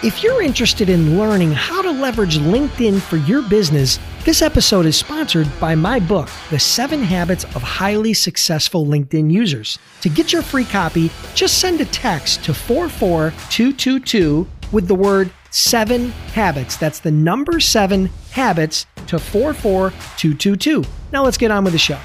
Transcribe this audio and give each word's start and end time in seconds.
If 0.00 0.22
you're 0.22 0.42
interested 0.42 0.88
in 0.88 1.18
learning 1.18 1.50
how 1.50 1.82
to 1.82 1.90
leverage 1.90 2.38
LinkedIn 2.38 3.00
for 3.00 3.16
your 3.16 3.42
business, 3.42 3.98
this 4.24 4.42
episode 4.42 4.86
is 4.86 4.96
sponsored 4.96 5.48
by 5.58 5.74
my 5.74 5.98
book, 5.98 6.28
The 6.50 6.58
Seven 6.60 7.02
Habits 7.02 7.42
of 7.56 7.62
Highly 7.64 8.14
Successful 8.14 8.86
LinkedIn 8.86 9.28
Users. 9.28 9.76
To 10.02 10.08
get 10.08 10.32
your 10.32 10.42
free 10.42 10.66
copy, 10.66 11.10
just 11.34 11.58
send 11.58 11.80
a 11.80 11.84
text 11.86 12.44
to 12.44 12.54
44222 12.54 14.46
with 14.70 14.86
the 14.86 14.94
word 14.94 15.32
seven 15.50 16.10
habits. 16.32 16.76
That's 16.76 17.00
the 17.00 17.10
number 17.10 17.58
seven 17.58 18.08
habits 18.30 18.86
to 19.08 19.18
44222. 19.18 20.84
Now 21.10 21.24
let's 21.24 21.38
get 21.38 21.50
on 21.50 21.64
with 21.64 21.72
the 21.72 21.78
show. 21.80 21.98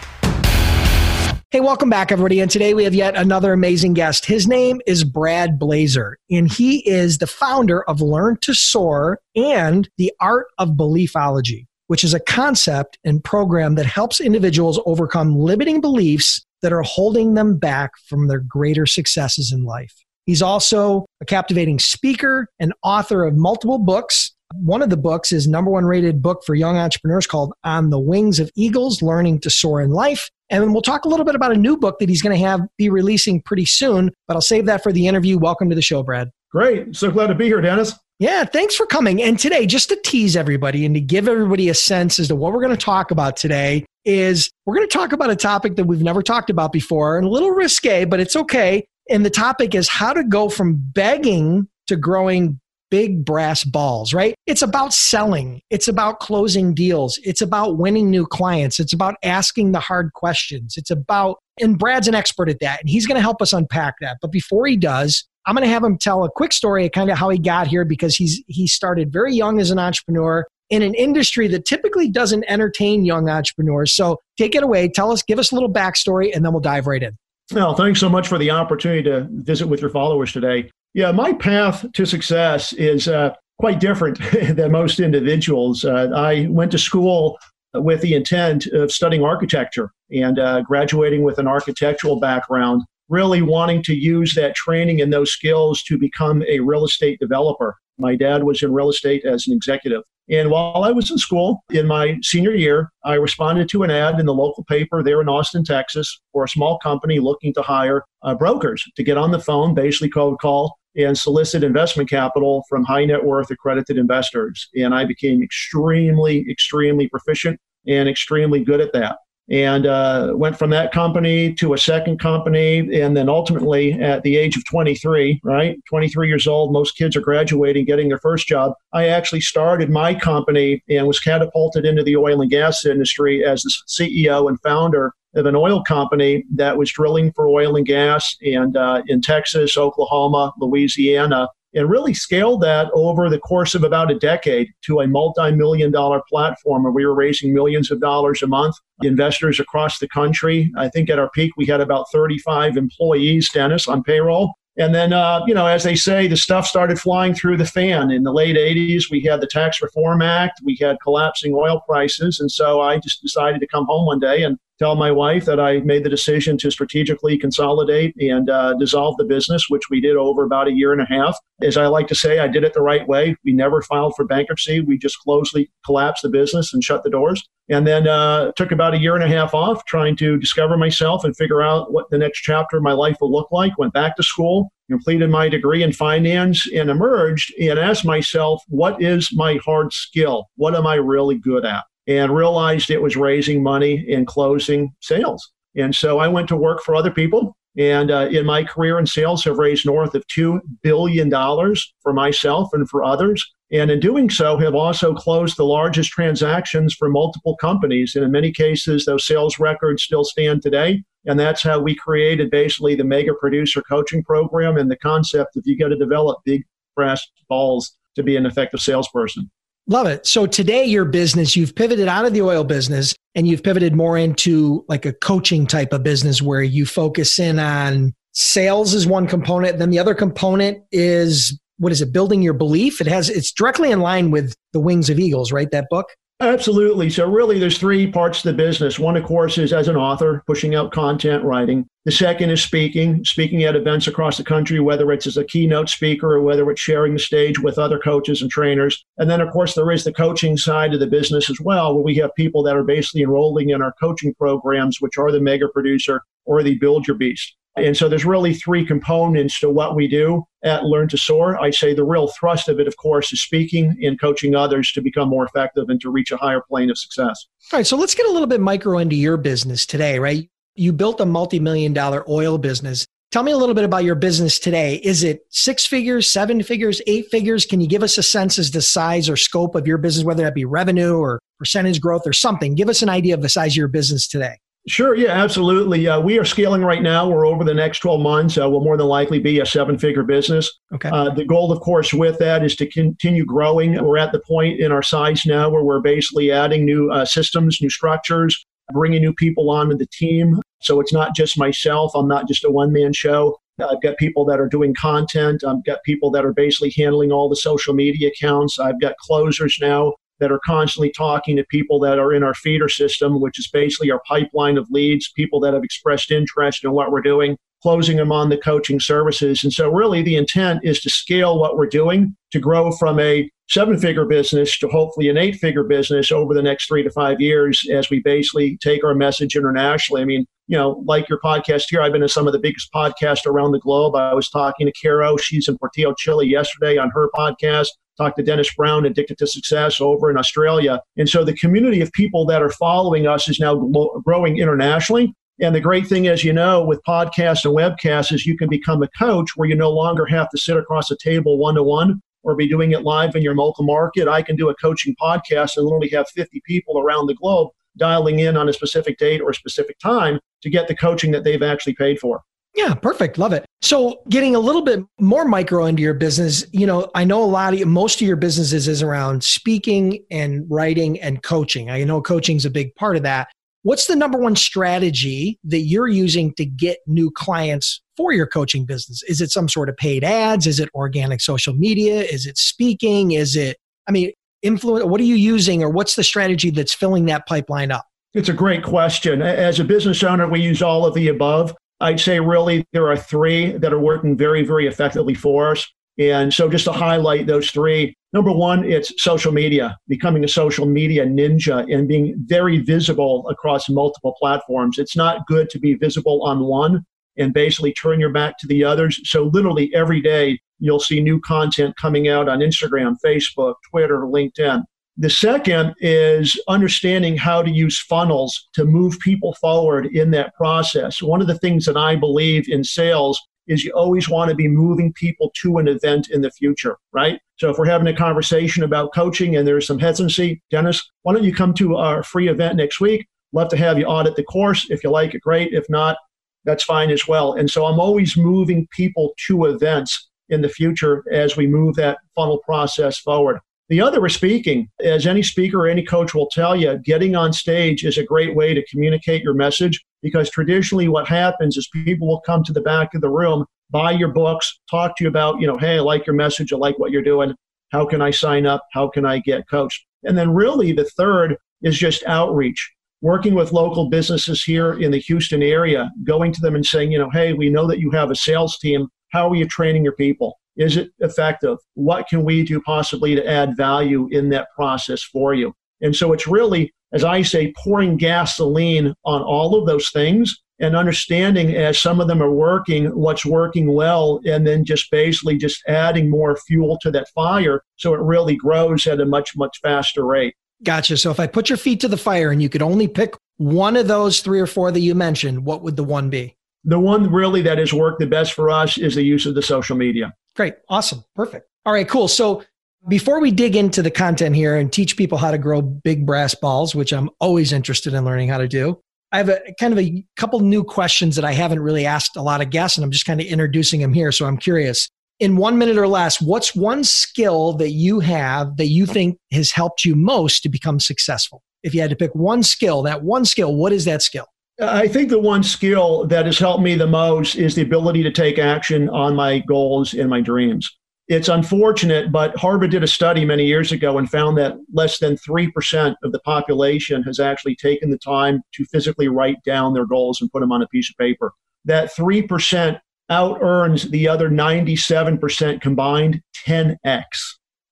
Hey, 1.53 1.59
welcome 1.59 1.87
back, 1.87 2.11
everybody. 2.11 2.39
And 2.39 2.49
today 2.49 2.73
we 2.73 2.83
have 2.83 2.95
yet 2.95 3.15
another 3.15 3.53
amazing 3.53 3.93
guest. 3.93 4.25
His 4.25 4.47
name 4.47 4.81
is 4.87 5.03
Brad 5.03 5.59
Blazar, 5.59 6.15
and 6.31 6.51
he 6.51 6.79
is 6.89 7.19
the 7.19 7.27
founder 7.27 7.83
of 7.83 8.01
Learn 8.01 8.37
to 8.37 8.55
Soar 8.55 9.19
and 9.35 9.87
the 9.99 10.11
Art 10.19 10.47
of 10.57 10.69
Beliefology, 10.69 11.67
which 11.85 12.03
is 12.03 12.15
a 12.15 12.19
concept 12.19 12.97
and 13.03 13.23
program 13.23 13.75
that 13.75 13.85
helps 13.85 14.19
individuals 14.19 14.81
overcome 14.87 15.37
limiting 15.37 15.79
beliefs 15.79 16.43
that 16.63 16.73
are 16.73 16.81
holding 16.81 17.35
them 17.35 17.59
back 17.59 17.91
from 18.07 18.29
their 18.29 18.39
greater 18.39 18.87
successes 18.87 19.51
in 19.51 19.63
life. 19.63 19.93
He's 20.25 20.41
also 20.41 21.05
a 21.21 21.25
captivating 21.25 21.77
speaker 21.77 22.47
and 22.59 22.73
author 22.81 23.25
of 23.25 23.35
multiple 23.35 23.77
books. 23.77 24.31
One 24.61 24.83
of 24.83 24.91
the 24.91 24.97
books 24.97 25.31
is 25.31 25.47
number 25.47 25.71
one 25.71 25.85
rated 25.85 26.21
book 26.21 26.43
for 26.45 26.53
young 26.53 26.77
entrepreneurs 26.77 27.25
called 27.25 27.53
On 27.63 27.89
the 27.89 27.99
Wings 27.99 28.39
of 28.39 28.51
Eagles, 28.55 29.01
Learning 29.01 29.39
to 29.39 29.49
Soar 29.49 29.81
in 29.81 29.89
Life. 29.89 30.29
And 30.51 30.73
we'll 30.73 30.83
talk 30.83 31.05
a 31.05 31.07
little 31.07 31.25
bit 31.25 31.33
about 31.33 31.51
a 31.51 31.57
new 31.57 31.75
book 31.75 31.97
that 31.99 32.07
he's 32.07 32.21
going 32.21 32.37
to 32.37 32.45
have 32.45 32.61
be 32.77 32.87
releasing 32.87 33.41
pretty 33.41 33.65
soon, 33.65 34.11
but 34.27 34.35
I'll 34.35 34.41
save 34.41 34.67
that 34.67 34.83
for 34.83 34.91
the 34.91 35.07
interview. 35.07 35.39
Welcome 35.39 35.69
to 35.69 35.75
the 35.75 35.81
show, 35.81 36.03
Brad. 36.03 36.29
Great. 36.51 36.95
So 36.95 37.09
glad 37.09 37.27
to 37.27 37.35
be 37.35 37.45
here, 37.45 37.61
Dennis. 37.61 37.93
Yeah, 38.19 38.43
thanks 38.43 38.75
for 38.75 38.85
coming. 38.85 39.23
And 39.23 39.39
today, 39.39 39.65
just 39.65 39.89
to 39.89 39.99
tease 40.03 40.35
everybody 40.35 40.85
and 40.85 40.93
to 40.93 41.01
give 41.01 41.27
everybody 41.27 41.69
a 41.69 41.73
sense 41.73 42.19
as 42.19 42.27
to 42.27 42.35
what 42.35 42.53
we're 42.53 42.61
going 42.61 42.77
to 42.77 42.85
talk 42.85 43.09
about 43.09 43.35
today, 43.35 43.85
is 44.05 44.51
we're 44.65 44.75
going 44.75 44.87
to 44.87 44.93
talk 44.93 45.13
about 45.13 45.31
a 45.31 45.35
topic 45.35 45.77
that 45.77 45.85
we've 45.85 46.03
never 46.03 46.21
talked 46.21 46.51
about 46.51 46.71
before 46.71 47.17
and 47.17 47.25
a 47.25 47.29
little 47.29 47.51
risque, 47.51 48.05
but 48.05 48.19
it's 48.19 48.35
okay. 48.35 48.85
And 49.09 49.25
the 49.25 49.31
topic 49.31 49.73
is 49.73 49.89
how 49.89 50.13
to 50.13 50.23
go 50.23 50.47
from 50.47 50.75
begging 50.75 51.67
to 51.87 51.95
growing 51.95 52.59
big 52.93 53.25
brass 53.25 53.63
balls, 53.63 54.13
right? 54.13 54.35
It's 54.45 54.61
about 54.61 54.93
selling. 54.93 55.63
It's 55.71 55.87
about 55.87 56.19
closing 56.19 56.75
deals. 56.75 57.19
It's 57.23 57.41
about 57.41 57.79
winning 57.79 58.11
new 58.11 58.27
clients. 58.27 58.79
It's 58.79 58.93
about 58.93 59.15
asking 59.23 59.71
the 59.71 59.79
hard 59.79 60.13
questions. 60.13 60.75
It's 60.77 60.91
about, 60.91 61.39
and 61.59 61.79
Brad's 61.79 62.07
an 62.07 62.13
expert 62.13 62.49
at 62.49 62.59
that, 62.59 62.81
and 62.81 62.87
he's 62.87 63.07
going 63.07 63.15
to 63.15 63.21
help 63.23 63.41
us 63.41 63.51
unpack 63.51 63.95
that. 64.01 64.17
But 64.21 64.31
before 64.31 64.67
he 64.67 64.77
does, 64.77 65.25
I'm 65.47 65.55
going 65.55 65.65
to 65.67 65.73
have 65.73 65.83
him 65.83 65.97
tell 65.97 66.23
a 66.23 66.29
quick 66.29 66.53
story 66.53 66.85
of 66.85 66.91
kind 66.91 67.09
of 67.09 67.17
how 67.17 67.29
he 67.29 67.39
got 67.39 67.65
here 67.65 67.83
because 67.83 68.15
he's 68.15 68.43
he 68.45 68.67
started 68.67 69.11
very 69.11 69.33
young 69.33 69.59
as 69.59 69.71
an 69.71 69.79
entrepreneur 69.79 70.45
in 70.69 70.83
an 70.83 70.93
industry 70.93 71.47
that 71.47 71.65
typically 71.65 72.11
doesn't 72.11 72.45
entertain 72.47 73.05
young 73.05 73.27
entrepreneurs. 73.27 73.95
So 73.95 74.19
take 74.37 74.53
it 74.53 74.61
away. 74.61 74.87
Tell 74.87 75.11
us, 75.11 75.23
give 75.23 75.39
us 75.39 75.51
a 75.51 75.55
little 75.55 75.73
backstory, 75.73 76.29
and 76.31 76.45
then 76.45 76.53
we'll 76.53 76.61
dive 76.61 76.85
right 76.85 77.01
in. 77.01 77.17
Well, 77.51 77.73
thanks 77.73 77.99
so 77.99 78.07
much 78.07 78.27
for 78.27 78.37
the 78.37 78.51
opportunity 78.51 79.01
to 79.09 79.27
visit 79.31 79.65
with 79.65 79.81
your 79.81 79.89
followers 79.89 80.31
today. 80.31 80.69
Yeah, 80.93 81.11
my 81.11 81.33
path 81.33 81.91
to 81.93 82.05
success 82.05 82.71
is 82.73 83.07
uh, 83.07 83.33
quite 83.57 83.79
different 83.79 84.19
than 84.55 84.71
most 84.71 84.99
individuals. 84.99 85.83
Uh, 85.83 86.09
I 86.15 86.47
went 86.49 86.71
to 86.71 86.77
school 86.77 87.39
with 87.73 88.01
the 88.01 88.13
intent 88.13 88.67
of 88.67 88.91
studying 88.91 89.23
architecture 89.23 89.91
and 90.11 90.37
uh, 90.37 90.61
graduating 90.61 91.23
with 91.23 91.39
an 91.39 91.47
architectural 91.47 92.19
background, 92.19 92.83
really 93.09 93.41
wanting 93.41 93.81
to 93.83 93.95
use 93.95 94.35
that 94.35 94.55
training 94.55 95.01
and 95.01 95.11
those 95.11 95.31
skills 95.31 95.81
to 95.83 95.97
become 95.97 96.43
a 96.47 96.59
real 96.59 96.85
estate 96.85 97.19
developer. 97.19 97.75
My 97.97 98.15
dad 98.15 98.43
was 98.43 98.61
in 98.61 98.71
real 98.71 98.89
estate 98.89 99.25
as 99.25 99.47
an 99.47 99.53
executive. 99.53 100.03
And 100.29 100.51
while 100.51 100.83
I 100.83 100.91
was 100.91 101.11
in 101.11 101.17
school 101.17 101.63
in 101.71 101.85
my 101.87 102.17
senior 102.21 102.53
year, 102.53 102.91
I 103.03 103.15
responded 103.15 103.67
to 103.69 103.83
an 103.83 103.91
ad 103.91 104.19
in 104.19 104.25
the 104.25 104.33
local 104.33 104.63
paper 104.65 105.03
there 105.03 105.19
in 105.19 105.27
Austin, 105.27 105.65
Texas, 105.65 106.21
for 106.31 106.45
a 106.45 106.49
small 106.49 106.79
company 106.79 107.19
looking 107.19 107.53
to 107.55 107.61
hire 107.61 108.03
uh, 108.21 108.33
brokers 108.33 108.85
to 108.95 109.03
get 109.03 109.17
on 109.17 109.31
the 109.31 109.39
phone, 109.39 109.73
basically 109.73 110.09
cold 110.09 110.39
call, 110.39 110.77
and 110.95 111.17
solicit 111.17 111.63
investment 111.63 112.09
capital 112.09 112.63
from 112.69 112.83
high 112.83 113.05
net 113.05 113.23
worth 113.23 113.49
accredited 113.51 113.97
investors. 113.97 114.69
And 114.75 114.93
I 114.93 115.05
became 115.05 115.41
extremely, 115.43 116.45
extremely 116.49 117.07
proficient 117.07 117.59
and 117.87 118.07
extremely 118.07 118.63
good 118.63 118.81
at 118.81 118.93
that. 118.93 119.17
And 119.49 119.85
uh, 119.85 120.31
went 120.35 120.57
from 120.57 120.69
that 120.69 120.93
company 120.93 121.53
to 121.55 121.73
a 121.73 121.77
second 121.77 122.19
company. 122.19 122.79
And 123.01 123.15
then 123.15 123.27
ultimately, 123.27 123.91
at 123.93 124.23
the 124.23 124.37
age 124.37 124.55
of 124.55 124.63
23, 124.65 125.41
right? 125.43 125.77
23 125.89 126.29
years 126.29 126.47
old, 126.47 126.71
most 126.71 126.97
kids 126.97 127.17
are 127.17 127.21
graduating, 127.21 127.83
getting 127.83 128.07
their 128.07 128.19
first 128.19 128.47
job. 128.47 128.73
I 128.93 129.07
actually 129.07 129.41
started 129.41 129.89
my 129.89 130.15
company 130.15 130.81
and 130.89 131.07
was 131.07 131.19
catapulted 131.19 131.85
into 131.85 132.03
the 132.03 132.15
oil 132.15 132.41
and 132.41 132.49
gas 132.49 132.85
industry 132.85 133.43
as 133.43 133.63
the 133.63 133.73
CEO 133.89 134.47
and 134.47 134.57
founder 134.61 135.13
of 135.35 135.45
an 135.45 135.55
oil 135.55 135.83
company 135.83 136.43
that 136.55 136.77
was 136.77 136.91
drilling 136.91 137.31
for 137.33 137.47
oil 137.47 137.75
and 137.75 137.85
gas 137.85 138.35
and 138.41 138.77
uh, 138.77 139.01
in 139.07 139.21
Texas, 139.21 139.77
Oklahoma, 139.77 140.53
Louisiana, 140.59 141.49
and 141.75 141.89
really 141.89 142.13
scaled 142.13 142.61
that 142.61 142.89
over 142.93 143.29
the 143.29 143.39
course 143.39 143.73
of 143.73 143.83
about 143.83 144.11
a 144.11 144.19
decade 144.19 144.69
to 144.83 144.99
a 144.99 145.07
multi-million 145.07 145.91
dollar 145.91 146.21
platform 146.29 146.83
where 146.83 146.91
we 146.91 147.05
were 147.05 147.15
raising 147.15 147.53
millions 147.53 147.89
of 147.89 147.99
dollars 147.99 148.41
a 148.43 148.47
month 148.47 148.75
investors 149.01 149.59
across 149.59 149.97
the 149.99 150.07
country 150.07 150.71
i 150.77 150.87
think 150.87 151.09
at 151.09 151.19
our 151.19 151.29
peak 151.31 151.51
we 151.57 151.65
had 151.65 151.81
about 151.81 152.05
35 152.13 152.77
employees 152.77 153.49
dennis 153.51 153.87
on 153.87 154.03
payroll 154.03 154.53
and 154.75 154.95
then, 154.95 155.13
uh, 155.13 155.41
you 155.45 155.53
know, 155.53 155.67
as 155.67 155.83
they 155.83 155.95
say, 155.95 156.25
the 156.25 156.35
stuff 156.35 156.65
started 156.65 156.99
flying 156.99 157.35
through 157.35 157.57
the 157.57 157.65
fan. 157.65 158.09
In 158.09 158.23
the 158.23 158.33
late 158.33 158.55
80s, 158.55 159.03
we 159.11 159.21
had 159.21 159.39
the 159.39 159.47
Tax 159.47 159.81
Reform 159.83 160.23
Act, 160.23 160.61
we 160.63 160.77
had 160.81 160.97
collapsing 161.03 161.53
oil 161.53 161.81
prices. 161.87 162.39
And 162.39 162.49
so 162.49 162.81
I 162.81 162.97
just 162.97 163.21
decided 163.21 163.61
to 163.61 163.67
come 163.67 163.85
home 163.85 164.07
one 164.07 164.19
day 164.19 164.41
and 164.41 164.57
tell 164.79 164.95
my 164.95 165.11
wife 165.11 165.45
that 165.45 165.59
I 165.59 165.79
made 165.79 166.03
the 166.03 166.09
decision 166.09 166.57
to 166.59 166.71
strategically 166.71 167.37
consolidate 167.37 168.15
and 168.19 168.49
uh, 168.49 168.73
dissolve 168.75 169.17
the 169.17 169.25
business, 169.25 169.69
which 169.69 169.89
we 169.89 170.01
did 170.01 170.15
over 170.15 170.43
about 170.43 170.67
a 170.67 170.73
year 170.73 170.91
and 170.91 171.01
a 171.01 171.05
half. 171.05 171.37
As 171.61 171.77
I 171.77 171.87
like 171.87 172.07
to 172.07 172.15
say, 172.15 172.39
I 172.39 172.47
did 172.47 172.63
it 172.63 172.73
the 172.73 172.81
right 172.81 173.07
way. 173.07 173.35
We 173.45 173.53
never 173.53 173.81
filed 173.81 174.15
for 174.15 174.25
bankruptcy. 174.25 174.81
We 174.81 174.97
just 174.97 175.19
closely 175.19 175.71
collapsed 175.85 176.23
the 176.23 176.29
business 176.29 176.73
and 176.73 176.83
shut 176.83 177.03
the 177.03 177.09
doors. 177.09 177.43
And 177.69 177.87
then 177.87 178.07
uh, 178.07 178.51
took 178.57 178.73
about 178.73 178.93
a 178.93 178.99
year 178.99 179.15
and 179.15 179.23
a 179.23 179.27
half 179.27 179.53
off 179.53 179.85
trying 179.85 180.17
to 180.17 180.37
discover 180.37 180.75
myself 180.75 181.23
and 181.23 181.35
figure 181.37 181.61
out 181.61 181.93
what 181.93 182.09
the 182.09 182.17
next 182.17 182.41
chapter 182.41 182.77
of 182.77 182.83
my 182.83 182.91
life 182.91 183.17
will 183.21 183.31
look 183.31 183.51
like. 183.51 183.77
Went 183.77 183.93
back 183.93 184.17
to 184.17 184.23
school, 184.23 184.69
completed 184.89 185.29
my 185.29 185.47
degree 185.47 185.81
in 185.81 185.93
finance, 185.93 186.67
and 186.73 186.89
emerged 186.89 187.53
and 187.61 187.79
asked 187.79 188.03
myself, 188.03 188.61
what 188.67 189.01
is 189.01 189.29
my 189.33 189.59
hard 189.63 189.93
skill? 189.93 190.49
What 190.55 190.75
am 190.75 190.85
I 190.85 190.95
really 190.95 191.37
good 191.37 191.63
at? 191.63 191.85
And 192.07 192.35
realized 192.35 192.89
it 192.89 193.01
was 193.01 193.15
raising 193.15 193.63
money 193.63 194.05
and 194.11 194.27
closing 194.27 194.93
sales. 195.01 195.51
And 195.75 195.95
so 195.95 196.19
I 196.19 196.27
went 196.27 196.47
to 196.49 196.55
work 196.55 196.83
for 196.83 196.95
other 196.95 197.11
people. 197.11 197.55
And 197.75 198.11
uh, 198.11 198.27
in 198.31 198.45
my 198.45 198.63
career 198.63 198.99
in 198.99 199.07
sales, 199.07 199.43
have 199.45 199.57
raised 199.57 199.85
north 199.85 200.13
of 200.13 200.27
$2 200.27 200.59
billion 200.83 201.31
for 201.31 202.13
myself 202.13 202.69
and 202.73 202.87
for 202.87 203.03
others. 203.03 203.43
And 203.71 203.89
in 203.89 203.99
doing 203.99 204.29
so, 204.29 204.57
have 204.57 204.75
also 204.75 205.15
closed 205.15 205.57
the 205.57 205.65
largest 205.65 206.11
transactions 206.11 206.93
for 206.93 207.09
multiple 207.09 207.57
companies. 207.57 208.15
And 208.15 208.23
in 208.23 208.31
many 208.31 208.51
cases, 208.51 209.05
those 209.05 209.25
sales 209.25 209.57
records 209.57 210.03
still 210.03 210.23
stand 210.23 210.61
today. 210.61 211.03
And 211.25 211.39
that's 211.39 211.63
how 211.63 211.79
we 211.79 211.95
created 211.95 212.51
basically 212.51 212.93
the 212.93 213.03
mega 213.03 213.33
producer 213.33 213.81
coaching 213.81 214.23
program 214.23 214.77
and 214.77 214.91
the 214.91 214.97
concept 214.97 215.55
of 215.55 215.63
you 215.65 215.75
got 215.75 215.87
to 215.87 215.97
develop 215.97 216.41
big 216.45 216.63
brass 216.95 217.25
balls 217.49 217.95
to 218.15 218.21
be 218.21 218.35
an 218.35 218.45
effective 218.45 218.81
salesperson. 218.81 219.49
Love 219.87 220.07
it. 220.07 220.25
So 220.25 220.45
today, 220.45 220.85
your 220.85 221.03
business, 221.03 221.55
you've 221.55 221.75
pivoted 221.75 222.07
out 222.07 222.25
of 222.25 222.33
the 222.33 222.41
oil 222.41 222.63
business 222.63 223.13
and 223.35 223.47
you've 223.47 223.63
pivoted 223.63 223.93
more 223.93 224.17
into 224.17 224.85
like 224.87 225.05
a 225.05 225.13
coaching 225.13 225.67
type 225.67 225.91
of 225.91 226.03
business 226.03 226.41
where 226.41 226.61
you 226.61 226.85
focus 226.85 227.37
in 227.37 227.59
on 227.59 228.13
sales 228.31 228.93
is 228.93 229.05
one 229.05 229.27
component. 229.27 229.79
Then 229.79 229.89
the 229.89 229.99
other 229.99 230.15
component 230.15 230.83
is 230.91 231.59
what 231.79 231.91
is 231.91 232.01
it? 232.01 232.13
Building 232.13 232.41
your 232.41 232.53
belief. 232.53 233.01
It 233.01 233.07
has, 233.07 233.29
it's 233.29 233.51
directly 233.51 233.91
in 233.91 233.99
line 233.99 234.31
with 234.31 234.55
the 234.71 234.79
Wings 234.79 235.09
of 235.09 235.19
Eagles, 235.19 235.51
right? 235.51 235.69
That 235.71 235.87
book. 235.89 236.07
Absolutely. 236.43 237.09
So, 237.09 237.29
really, 237.29 237.57
there's 237.57 237.77
three 237.77 238.05
parts 238.05 238.41
to 238.41 238.51
the 238.51 238.57
business. 238.57 238.99
One, 238.99 239.15
of 239.15 239.23
course, 239.23 239.57
is 239.57 239.71
as 239.71 239.87
an 239.87 239.95
author, 239.95 240.43
pushing 240.45 240.75
out 240.75 240.91
content, 240.91 241.41
writing. 241.45 241.87
The 242.03 242.11
second 242.11 242.49
is 242.49 242.61
speaking, 242.61 243.23
speaking 243.23 243.63
at 243.63 243.77
events 243.77 244.07
across 244.07 244.35
the 244.35 244.43
country, 244.43 244.81
whether 244.81 245.09
it's 245.13 245.25
as 245.25 245.37
a 245.37 245.45
keynote 245.45 245.87
speaker 245.87 246.33
or 246.33 246.41
whether 246.41 246.69
it's 246.69 246.81
sharing 246.81 247.13
the 247.13 247.19
stage 247.19 247.59
with 247.59 247.79
other 247.79 247.97
coaches 247.97 248.41
and 248.41 248.51
trainers. 248.51 249.05
And 249.17 249.29
then, 249.29 249.39
of 249.39 249.51
course, 249.51 249.73
there 249.73 249.89
is 249.89 250.03
the 250.03 250.11
coaching 250.11 250.57
side 250.57 250.93
of 250.93 250.99
the 250.99 251.07
business 251.07 251.49
as 251.49 251.61
well, 251.61 251.95
where 251.95 252.03
we 252.03 252.15
have 252.15 252.35
people 252.35 252.61
that 252.63 252.75
are 252.75 252.83
basically 252.83 253.21
enrolling 253.21 253.69
in 253.69 253.81
our 253.81 253.93
coaching 253.93 254.33
programs, 254.33 254.99
which 254.99 255.17
are 255.17 255.31
the 255.31 255.39
Mega 255.39 255.69
Producer 255.69 256.23
or 256.43 256.61
the 256.61 256.77
Build 256.77 257.07
Your 257.07 257.15
Beast. 257.15 257.55
And 257.75 257.97
so 257.97 258.07
there's 258.07 258.25
really 258.25 258.53
three 258.53 258.85
components 258.85 259.59
to 259.59 259.69
what 259.69 259.95
we 259.95 260.07
do 260.07 260.43
at 260.63 260.85
Learn 260.85 261.07
to 261.09 261.17
Soar. 261.17 261.59
I 261.59 261.71
say 261.71 261.93
the 261.93 262.03
real 262.03 262.27
thrust 262.27 262.69
of 262.69 262.79
it, 262.79 262.87
of 262.87 262.97
course, 262.97 263.33
is 263.33 263.41
speaking 263.41 263.97
and 264.03 264.19
coaching 264.19 264.55
others 264.55 264.91
to 264.91 265.01
become 265.01 265.29
more 265.29 265.45
effective 265.45 265.85
and 265.89 265.99
to 266.01 266.11
reach 266.11 266.31
a 266.31 266.37
higher 266.37 266.61
plane 266.61 266.91
of 266.91 266.97
success. 266.97 267.47
All 267.71 267.79
right. 267.79 267.87
So 267.87 267.97
let's 267.97 268.13
get 268.15 268.27
a 268.27 268.31
little 268.31 268.47
bit 268.47 268.61
micro 268.61 268.99
into 268.99 269.15
your 269.15 269.37
business 269.37 269.85
today, 269.85 270.19
right? 270.19 270.47
You 270.75 270.93
built 270.93 271.19
a 271.19 271.25
multi 271.25 271.59
million 271.59 271.93
dollar 271.93 272.23
oil 272.29 272.57
business. 272.57 273.07
Tell 273.31 273.41
me 273.41 273.51
a 273.51 273.57
little 273.57 273.73
bit 273.73 273.83
about 273.83 274.03
your 274.03 274.13
business 274.13 274.59
today. 274.59 274.97
Is 274.97 275.23
it 275.23 275.41
six 275.49 275.87
figures, 275.87 276.29
seven 276.29 276.61
figures, 276.61 277.01
eight 277.07 277.31
figures? 277.31 277.65
Can 277.65 277.81
you 277.81 277.87
give 277.87 278.03
us 278.03 278.19
a 278.19 278.23
sense 278.23 278.59
as 278.59 278.69
to 278.69 278.81
size 278.81 279.27
or 279.27 279.35
scope 279.35 279.73
of 279.73 279.87
your 279.87 279.97
business, 279.97 280.23
whether 280.23 280.43
that 280.43 280.53
be 280.53 280.65
revenue 280.65 281.17
or 281.17 281.39
percentage 281.57 281.99
growth 281.99 282.27
or 282.27 282.33
something? 282.33 282.75
Give 282.75 282.89
us 282.89 283.01
an 283.01 283.09
idea 283.09 283.33
of 283.33 283.41
the 283.41 283.49
size 283.49 283.73
of 283.73 283.77
your 283.77 283.87
business 283.87 284.27
today. 284.27 284.59
Sure. 284.87 285.15
Yeah, 285.15 285.31
absolutely. 285.31 286.07
Uh, 286.07 286.19
we 286.19 286.37
are 286.37 286.43
scaling 286.43 286.83
right 286.83 287.01
now. 287.01 287.29
We're 287.29 287.47
over 287.47 287.63
the 287.63 287.73
next 287.73 287.99
12 287.99 288.19
months. 288.19 288.57
Uh, 288.57 288.69
will 288.69 288.83
more 288.83 288.97
than 288.97 289.07
likely 289.07 289.39
be 289.39 289.61
a 289.61 289.65
seven 289.65 289.97
figure 289.97 290.23
business. 290.23 290.69
Okay. 290.93 291.09
Uh, 291.09 291.29
the 291.29 291.45
goal, 291.45 291.71
of 291.71 291.79
course, 291.79 292.13
with 292.13 292.37
that 292.39 292.65
is 292.65 292.75
to 292.77 292.89
continue 292.89 293.45
growing. 293.45 294.03
We're 294.03 294.17
at 294.17 294.33
the 294.33 294.41
point 294.45 294.81
in 294.81 294.91
our 294.91 295.01
size 295.01 295.45
now 295.45 295.69
where 295.69 295.83
we're 295.83 296.01
basically 296.01 296.51
adding 296.51 296.83
new 296.83 297.09
uh, 297.11 297.23
systems, 297.23 297.79
new 297.81 297.89
structures, 297.89 298.65
bringing 298.91 299.21
new 299.21 299.33
people 299.33 299.69
onto 299.69 299.95
the 299.95 300.07
team. 300.07 300.59
So 300.81 300.99
it's 300.99 301.13
not 301.13 301.33
just 301.33 301.57
myself. 301.57 302.11
I'm 302.13 302.27
not 302.27 302.49
just 302.49 302.65
a 302.65 302.71
one 302.71 302.91
man 302.91 303.13
show. 303.13 303.57
I've 303.79 304.01
got 304.01 304.17
people 304.17 304.43
that 304.45 304.59
are 304.59 304.67
doing 304.67 304.93
content. 304.93 305.63
I've 305.65 305.83
got 305.85 306.03
people 306.03 306.29
that 306.31 306.45
are 306.45 306.53
basically 306.53 306.93
handling 306.95 307.31
all 307.31 307.47
the 307.47 307.55
social 307.55 307.93
media 307.93 308.27
accounts. 308.29 308.77
I've 308.79 308.99
got 308.99 309.15
closers 309.17 309.77
now 309.81 310.13
that 310.39 310.51
are 310.51 310.59
constantly 310.65 311.11
talking 311.11 311.55
to 311.55 311.63
people 311.69 311.99
that 311.99 312.19
are 312.19 312.33
in 312.33 312.43
our 312.43 312.53
feeder 312.53 312.89
system, 312.89 313.39
which 313.39 313.59
is 313.59 313.69
basically 313.69 314.11
our 314.11 314.21
pipeline 314.27 314.77
of 314.77 314.89
leads, 314.89 315.31
people 315.31 315.59
that 315.61 315.73
have 315.73 315.83
expressed 315.83 316.31
interest 316.31 316.83
in 316.83 316.91
what 316.91 317.11
we're 317.11 317.21
doing, 317.21 317.57
closing 317.81 318.17
them 318.17 318.31
on 318.31 318.49
the 318.49 318.57
coaching 318.57 318.99
services. 318.99 319.63
And 319.63 319.71
so, 319.71 319.89
really, 319.89 320.21
the 320.21 320.35
intent 320.35 320.81
is 320.83 320.99
to 321.01 321.09
scale 321.09 321.59
what 321.59 321.77
we're 321.77 321.85
doing 321.85 322.35
to 322.51 322.59
grow 322.59 322.91
from 322.91 323.19
a 323.19 323.49
seven 323.69 323.97
figure 323.97 324.25
business 324.25 324.77
to 324.79 324.87
hopefully 324.87 325.29
an 325.29 325.37
eight 325.37 325.55
figure 325.55 325.83
business 325.83 326.31
over 326.31 326.53
the 326.53 326.61
next 326.61 326.87
three 326.87 327.03
to 327.03 327.11
five 327.11 327.39
years 327.39 327.81
as 327.91 328.09
we 328.09 328.21
basically 328.21 328.77
take 328.81 329.03
our 329.03 329.15
message 329.15 329.55
internationally. 329.55 330.21
I 330.21 330.25
mean, 330.25 330.45
you 330.67 330.77
know, 330.77 331.03
like 331.05 331.27
your 331.29 331.39
podcast 331.39 331.83
here, 331.89 332.01
I've 332.01 332.11
been 332.11 332.21
to 332.21 332.29
some 332.29 332.47
of 332.47 332.53
the 332.53 332.59
biggest 332.59 332.91
podcasts 332.93 333.45
around 333.45 333.71
the 333.71 333.79
globe. 333.79 334.15
I 334.15 334.33
was 334.33 334.49
talking 334.49 334.87
to 334.87 334.93
Caro, 335.01 335.37
she's 335.37 335.67
in 335.67 335.77
Portillo, 335.77 336.13
Chile 336.17 336.47
yesterday 336.47 336.97
on 336.97 337.11
her 337.11 337.29
podcast 337.35 337.87
talked 338.17 338.37
to 338.37 338.43
Dennis 338.43 338.73
Brown, 338.73 339.05
Addicted 339.05 339.37
to 339.39 339.47
Success, 339.47 339.99
over 339.99 340.29
in 340.29 340.37
Australia. 340.37 341.01
And 341.17 341.29
so 341.29 341.43
the 341.43 341.55
community 341.55 342.01
of 342.01 342.11
people 342.11 342.45
that 342.45 342.61
are 342.61 342.69
following 342.69 343.27
us 343.27 343.47
is 343.47 343.59
now 343.59 343.75
growing 344.23 344.57
internationally. 344.57 345.33
And 345.61 345.75
the 345.75 345.81
great 345.81 346.07
thing, 346.07 346.27
as 346.27 346.43
you 346.43 346.51
know, 346.51 346.83
with 346.83 347.01
podcasts 347.07 347.63
and 347.63 347.75
webcasts, 347.75 348.33
is 348.33 348.45
you 348.45 348.57
can 348.57 348.69
become 348.69 349.03
a 349.03 349.07
coach 349.09 349.51
where 349.55 349.69
you 349.69 349.75
no 349.75 349.91
longer 349.91 350.25
have 350.25 350.49
to 350.49 350.57
sit 350.57 350.77
across 350.77 351.11
a 351.11 351.17
table 351.17 351.57
one 351.57 351.75
to 351.75 351.83
one 351.83 352.21
or 352.43 352.55
be 352.55 352.67
doing 352.67 352.91
it 352.91 353.03
live 353.03 353.35
in 353.35 353.41
your 353.41 353.55
local 353.55 353.85
market. 353.85 354.27
I 354.27 354.41
can 354.41 354.55
do 354.55 354.69
a 354.69 354.75
coaching 354.75 355.15
podcast 355.21 355.77
and 355.77 355.85
literally 355.85 356.09
have 356.09 356.27
50 356.29 356.61
people 356.65 356.99
around 356.99 357.27
the 357.27 357.35
globe 357.35 357.69
dialing 357.97 358.39
in 358.39 358.57
on 358.57 358.67
a 358.67 358.73
specific 358.73 359.17
date 359.17 359.41
or 359.41 359.51
a 359.51 359.55
specific 359.55 359.99
time 359.99 360.39
to 360.61 360.69
get 360.69 360.87
the 360.87 360.95
coaching 360.95 361.31
that 361.31 361.43
they've 361.43 361.63
actually 361.63 361.93
paid 361.93 362.19
for. 362.19 362.41
Yeah, 362.75 362.95
perfect. 362.95 363.37
Love 363.37 363.53
it. 363.53 363.65
So, 363.81 364.21
getting 364.29 364.55
a 364.55 364.59
little 364.59 364.81
bit 364.81 365.01
more 365.19 365.45
micro 365.45 365.85
into 365.85 366.01
your 366.01 366.15
business, 366.15 366.65
you 366.71 366.87
know, 366.87 367.11
I 367.13 367.23
know 367.23 367.43
a 367.43 367.45
lot 367.45 367.73
of 367.73 367.79
you, 367.79 367.85
most 367.85 368.19
of 368.21 368.27
your 368.27 368.35
businesses 368.35 368.87
is 368.87 369.03
around 369.03 369.43
speaking 369.43 370.23
and 370.31 370.65
writing 370.69 371.21
and 371.21 371.43
coaching. 371.43 371.91
I 371.91 372.03
know 372.03 372.21
coaching 372.21 372.57
is 372.57 372.65
a 372.65 372.71
big 372.71 372.95
part 372.95 373.15
of 373.15 373.23
that. 373.23 373.49
What's 373.83 374.07
the 374.07 374.15
number 374.15 374.39
one 374.39 374.55
strategy 374.55 375.59
that 375.65 375.81
you're 375.81 376.07
using 376.07 376.53
to 376.53 376.65
get 376.65 376.99
new 377.05 377.29
clients 377.29 378.01
for 378.15 378.31
your 378.31 378.47
coaching 378.47 378.85
business? 378.85 379.21
Is 379.23 379.41
it 379.41 379.51
some 379.51 379.67
sort 379.67 379.89
of 379.89 379.97
paid 379.97 380.23
ads? 380.23 380.65
Is 380.65 380.79
it 380.79 380.89
organic 380.95 381.41
social 381.41 381.73
media? 381.73 382.21
Is 382.21 382.47
it 382.47 382.57
speaking? 382.57 383.33
Is 383.33 383.55
it, 383.57 383.77
I 384.07 384.11
mean, 384.13 384.31
influence? 384.61 385.05
What 385.05 385.19
are 385.19 385.25
you 385.25 385.35
using 385.35 385.83
or 385.83 385.89
what's 385.89 386.15
the 386.15 386.23
strategy 386.23 386.69
that's 386.69 386.93
filling 386.93 387.25
that 387.25 387.45
pipeline 387.45 387.91
up? 387.91 388.05
It's 388.33 388.49
a 388.49 388.53
great 388.53 388.83
question. 388.83 389.41
As 389.41 389.79
a 389.79 389.83
business 389.83 390.23
owner, 390.23 390.47
we 390.47 390.61
use 390.61 390.81
all 390.81 391.05
of 391.05 391.13
the 391.13 391.27
above. 391.27 391.75
I'd 391.99 392.19
say 392.19 392.39
really 392.39 392.85
there 392.93 393.09
are 393.09 393.17
three 393.17 393.77
that 393.77 393.93
are 393.93 393.99
working 393.99 394.37
very, 394.37 394.63
very 394.63 394.87
effectively 394.87 395.33
for 395.33 395.71
us. 395.71 395.87
And 396.19 396.53
so 396.53 396.69
just 396.69 396.85
to 396.85 396.91
highlight 396.91 397.47
those 397.47 397.71
three, 397.71 398.15
number 398.33 398.51
one, 398.51 398.83
it's 398.83 399.11
social 399.23 399.51
media, 399.51 399.97
becoming 400.07 400.43
a 400.43 400.47
social 400.47 400.85
media 400.85 401.25
ninja 401.25 401.91
and 401.91 402.07
being 402.07 402.35
very 402.45 402.79
visible 402.79 403.47
across 403.49 403.89
multiple 403.89 404.35
platforms. 404.39 404.99
It's 404.99 405.15
not 405.15 405.47
good 405.47 405.69
to 405.71 405.79
be 405.79 405.95
visible 405.95 406.43
on 406.43 406.65
one 406.65 407.03
and 407.37 407.53
basically 407.53 407.93
turn 407.93 408.19
your 408.19 408.31
back 408.31 408.59
to 408.59 408.67
the 408.67 408.83
others. 408.83 409.19
So 409.23 409.45
literally 409.45 409.91
every 409.95 410.21
day 410.21 410.59
you'll 410.79 410.99
see 410.99 411.19
new 411.19 411.39
content 411.39 411.95
coming 411.99 412.27
out 412.27 412.47
on 412.47 412.59
Instagram, 412.59 413.15
Facebook, 413.25 413.75
Twitter, 413.89 414.19
LinkedIn. 414.19 414.83
The 415.17 415.29
second 415.29 415.93
is 415.99 416.59
understanding 416.67 417.37
how 417.37 417.61
to 417.61 417.69
use 417.69 417.99
funnels 417.99 418.67
to 418.73 418.83
move 418.83 419.19
people 419.19 419.53
forward 419.53 420.07
in 420.07 420.31
that 420.31 420.55
process. 420.55 421.21
One 421.21 421.39
of 421.39 421.45
the 421.45 421.59
things 421.59 421.85
that 421.85 421.95
I 421.95 422.15
believe 422.15 422.67
in 422.67 422.83
sales 422.83 423.39
is 423.67 423.83
you 423.83 423.91
always 423.91 424.27
want 424.27 424.49
to 424.49 424.55
be 424.55 424.67
moving 424.67 425.13
people 425.13 425.51
to 425.61 425.77
an 425.77 425.87
event 425.87 426.31
in 426.31 426.41
the 426.41 426.49
future, 426.49 426.97
right? 427.11 427.39
So 427.57 427.69
if 427.69 427.77
we're 427.77 427.85
having 427.85 428.07
a 428.07 428.15
conversation 428.15 428.83
about 428.83 429.13
coaching 429.13 429.55
and 429.55 429.67
there's 429.67 429.85
some 429.85 429.99
hesitancy, 429.99 430.61
Dennis, 430.71 431.07
why 431.21 431.33
don't 431.33 431.43
you 431.43 431.53
come 431.53 431.75
to 431.75 431.95
our 431.95 432.23
free 432.23 432.49
event 432.49 432.77
next 432.77 432.99
week? 432.99 433.27
Love 433.53 433.69
to 433.69 433.77
have 433.77 433.99
you 433.99 434.05
audit 434.05 434.35
the 434.35 434.43
course. 434.43 434.89
If 434.89 435.03
you 435.03 435.11
like 435.11 435.35
it, 435.35 435.41
great. 435.41 435.73
If 435.73 435.87
not, 435.89 436.17
that's 436.65 436.83
fine 436.83 437.11
as 437.11 437.27
well. 437.27 437.53
And 437.53 437.69
so 437.69 437.85
I'm 437.85 437.99
always 437.99 438.35
moving 438.35 438.87
people 438.91 439.33
to 439.45 439.65
events 439.65 440.29
in 440.49 440.61
the 440.61 440.69
future 440.69 441.23
as 441.31 441.55
we 441.55 441.67
move 441.67 441.95
that 441.95 442.17
funnel 442.35 442.59
process 442.65 443.19
forward. 443.19 443.59
The 443.89 443.99
other 443.99 444.25
is 444.25 444.33
speaking. 444.33 444.89
As 445.03 445.27
any 445.27 445.43
speaker 445.43 445.81
or 445.81 445.87
any 445.87 446.03
coach 446.03 446.33
will 446.33 446.49
tell 446.49 446.75
you, 446.75 446.97
getting 446.99 447.35
on 447.35 447.51
stage 447.51 448.05
is 448.05 448.17
a 448.17 448.23
great 448.23 448.55
way 448.55 448.73
to 448.73 448.85
communicate 448.89 449.43
your 449.43 449.53
message 449.53 450.03
because 450.21 450.49
traditionally 450.49 451.09
what 451.09 451.27
happens 451.27 451.75
is 451.75 451.89
people 451.89 452.27
will 452.27 452.41
come 452.41 452.63
to 452.63 452.73
the 452.73 452.81
back 452.81 453.13
of 453.13 453.21
the 453.21 453.29
room, 453.29 453.65
buy 453.89 454.11
your 454.11 454.29
books, 454.29 454.79
talk 454.89 455.17
to 455.17 455.25
you 455.25 455.29
about, 455.29 455.59
you 455.59 455.67
know, 455.67 455.77
hey, 455.77 455.97
I 455.97 455.99
like 455.99 456.25
your 456.25 456.35
message, 456.35 456.71
I 456.71 456.77
like 456.77 456.97
what 456.97 457.11
you're 457.11 457.21
doing. 457.21 457.53
How 457.91 458.05
can 458.05 458.21
I 458.21 458.31
sign 458.31 458.65
up? 458.65 458.83
How 458.93 459.09
can 459.09 459.25
I 459.25 459.39
get 459.39 459.69
coached? 459.69 460.05
And 460.23 460.37
then 460.37 460.53
really 460.53 460.93
the 460.93 461.05
third 461.05 461.57
is 461.81 461.97
just 461.99 462.25
outreach. 462.25 462.91
Working 463.21 463.53
with 463.53 463.73
local 463.73 464.09
businesses 464.09 464.63
here 464.63 464.93
in 464.93 465.11
the 465.11 465.19
Houston 465.19 465.61
area, 465.61 466.09
going 466.23 466.53
to 466.53 466.61
them 466.61 466.75
and 466.75 466.85
saying, 466.85 467.11
you 467.11 467.19
know, 467.19 467.29
hey, 467.29 467.53
we 467.53 467.69
know 467.69 467.85
that 467.87 467.99
you 467.99 468.11
have 468.11 468.31
a 468.31 468.35
sales 468.35 468.77
team. 468.77 469.07
How 469.31 469.49
are 469.49 469.55
you 469.55 469.67
training 469.67 470.03
your 470.03 470.15
people? 470.15 470.57
Is 470.77 470.97
it 470.97 471.11
effective? 471.19 471.77
What 471.93 472.27
can 472.27 472.43
we 472.43 472.63
do 472.63 472.81
possibly 472.81 473.35
to 473.35 473.47
add 473.47 473.77
value 473.77 474.27
in 474.31 474.49
that 474.49 474.67
process 474.75 475.21
for 475.23 475.53
you? 475.53 475.73
And 476.01 476.15
so 476.15 476.33
it's 476.33 476.47
really, 476.47 476.91
as 477.13 477.23
I 477.23 477.41
say, 477.41 477.73
pouring 477.83 478.17
gasoline 478.17 479.13
on 479.25 479.41
all 479.41 479.75
of 479.75 479.85
those 479.85 480.09
things 480.09 480.59
and 480.79 480.95
understanding 480.95 481.75
as 481.75 482.01
some 482.01 482.19
of 482.19 482.27
them 482.27 482.41
are 482.41 482.51
working, 482.51 483.05
what's 483.15 483.45
working 483.45 483.93
well, 483.93 484.41
and 484.45 484.67
then 484.67 484.83
just 484.83 485.09
basically 485.11 485.57
just 485.57 485.81
adding 485.87 486.29
more 486.29 486.57
fuel 486.57 486.97
to 487.01 487.11
that 487.11 487.29
fire 487.29 487.81
so 487.95 488.13
it 488.13 488.19
really 488.19 488.55
grows 488.55 489.07
at 489.07 489.21
a 489.21 489.25
much, 489.25 489.55
much 489.55 489.79
faster 489.81 490.25
rate. 490.25 490.55
Gotcha. 490.83 491.15
So 491.15 491.31
if 491.31 491.39
I 491.39 491.47
put 491.47 491.69
your 491.69 491.77
feet 491.77 492.01
to 492.01 492.07
the 492.07 492.17
fire 492.17 492.51
and 492.51 492.61
you 492.61 492.67
could 492.67 492.81
only 492.81 493.07
pick 493.07 493.35
one 493.57 493.95
of 493.95 494.07
those 494.07 494.41
three 494.41 494.59
or 494.59 494.67
four 494.67 494.91
that 494.91 494.99
you 494.99 495.15
mentioned, 495.15 495.63
what 495.63 495.81
would 495.83 495.95
the 495.95 496.03
one 496.03 496.29
be? 496.29 496.57
The 496.83 496.99
one 496.99 497.31
really 497.31 497.61
that 497.61 497.77
has 497.77 497.93
worked 497.93 498.19
the 498.19 498.27
best 498.27 498.51
for 498.53 498.69
us 498.69 498.97
is 498.97 499.15
the 499.15 499.23
use 499.23 499.45
of 499.45 499.55
the 499.55 499.61
social 499.61 499.95
media. 499.95 500.33
Great. 500.55 500.75
Awesome. 500.89 501.23
Perfect. 501.35 501.67
All 501.85 501.93
right, 501.93 502.07
cool. 502.07 502.27
So 502.27 502.63
before 503.07 503.41
we 503.41 503.51
dig 503.51 503.75
into 503.75 504.01
the 504.01 504.11
content 504.11 504.55
here 504.55 504.77
and 504.77 504.91
teach 504.91 505.17
people 505.17 505.37
how 505.37 505.51
to 505.51 505.57
grow 505.57 505.81
big 505.81 506.25
brass 506.25 506.55
balls, 506.55 506.95
which 506.95 507.11
I'm 507.11 507.29
always 507.39 507.73
interested 507.73 508.13
in 508.13 508.23
learning 508.23 508.49
how 508.49 508.59
to 508.59 508.67
do, 508.67 509.01
I 509.31 509.37
have 509.37 509.49
a 509.49 509.59
kind 509.79 509.91
of 509.91 509.99
a 509.99 510.23
couple 510.37 510.59
new 510.59 510.83
questions 510.83 511.35
that 511.35 511.43
I 511.43 511.53
haven't 511.53 511.79
really 511.79 512.05
asked 512.05 512.37
a 512.37 512.41
lot 512.41 512.61
of 512.61 512.69
guests, 512.69 512.97
and 512.97 513.03
I'm 513.03 513.11
just 513.11 513.25
kind 513.25 513.41
of 513.41 513.47
introducing 513.47 513.99
them 513.99 514.13
here. 514.13 514.31
So 514.31 514.45
I'm 514.45 514.57
curious. 514.57 515.09
In 515.39 515.57
one 515.57 515.79
minute 515.79 515.97
or 515.97 516.07
less, 516.07 516.39
what's 516.39 516.75
one 516.75 517.03
skill 517.03 517.73
that 517.73 517.89
you 517.89 518.19
have 518.19 518.77
that 518.77 518.87
you 518.87 519.07
think 519.07 519.39
has 519.51 519.71
helped 519.71 520.05
you 520.05 520.15
most 520.15 520.61
to 520.61 520.69
become 520.69 520.99
successful? 520.99 521.63
If 521.81 521.95
you 521.95 521.99
had 521.99 522.11
to 522.11 522.15
pick 522.15 522.33
one 522.35 522.61
skill, 522.61 523.01
that 523.01 523.23
one 523.23 523.43
skill, 523.43 523.75
what 523.75 523.91
is 523.91 524.05
that 524.05 524.21
skill? 524.21 524.45
I 524.81 525.07
think 525.07 525.29
the 525.29 525.39
one 525.39 525.63
skill 525.63 526.25
that 526.27 526.47
has 526.47 526.57
helped 526.57 526.83
me 526.83 526.95
the 526.95 527.07
most 527.07 527.55
is 527.55 527.75
the 527.75 527.83
ability 527.83 528.23
to 528.23 528.31
take 528.31 528.57
action 528.57 529.07
on 529.09 529.35
my 529.35 529.59
goals 529.59 530.13
and 530.13 530.29
my 530.29 530.41
dreams. 530.41 530.89
it's 531.29 531.47
unfortunate, 531.47 532.31
but 532.33 532.55
Harvard 532.57 532.91
did 532.91 533.03
a 533.03 533.07
study 533.07 533.45
many 533.45 533.65
years 533.65 533.91
ago 533.93 534.17
and 534.17 534.29
found 534.29 534.57
that 534.57 534.75
less 534.91 535.19
than 535.19 535.37
3% 535.37 536.15
of 536.21 536.31
the 536.31 536.39
population 536.39 537.23
has 537.23 537.39
actually 537.39 537.75
taken 537.75 538.11
the 538.11 538.17
time 538.17 538.61
to 538.73 538.83
physically 538.85 539.29
write 539.29 539.63
down 539.63 539.93
their 539.93 540.05
goals 540.05 540.41
and 540.41 540.51
put 540.51 540.59
them 540.59 540.71
on 540.71 540.81
a 540.81 540.87
piece 540.87 541.09
of 541.09 541.15
paper. 541.17 541.53
That 541.85 542.13
3% 542.13 542.99
out 543.29 543.57
earns 543.61 544.09
the 544.09 544.27
other 544.27 544.49
97% 544.49 545.81
combined 545.81 546.41
10x. 546.67 547.23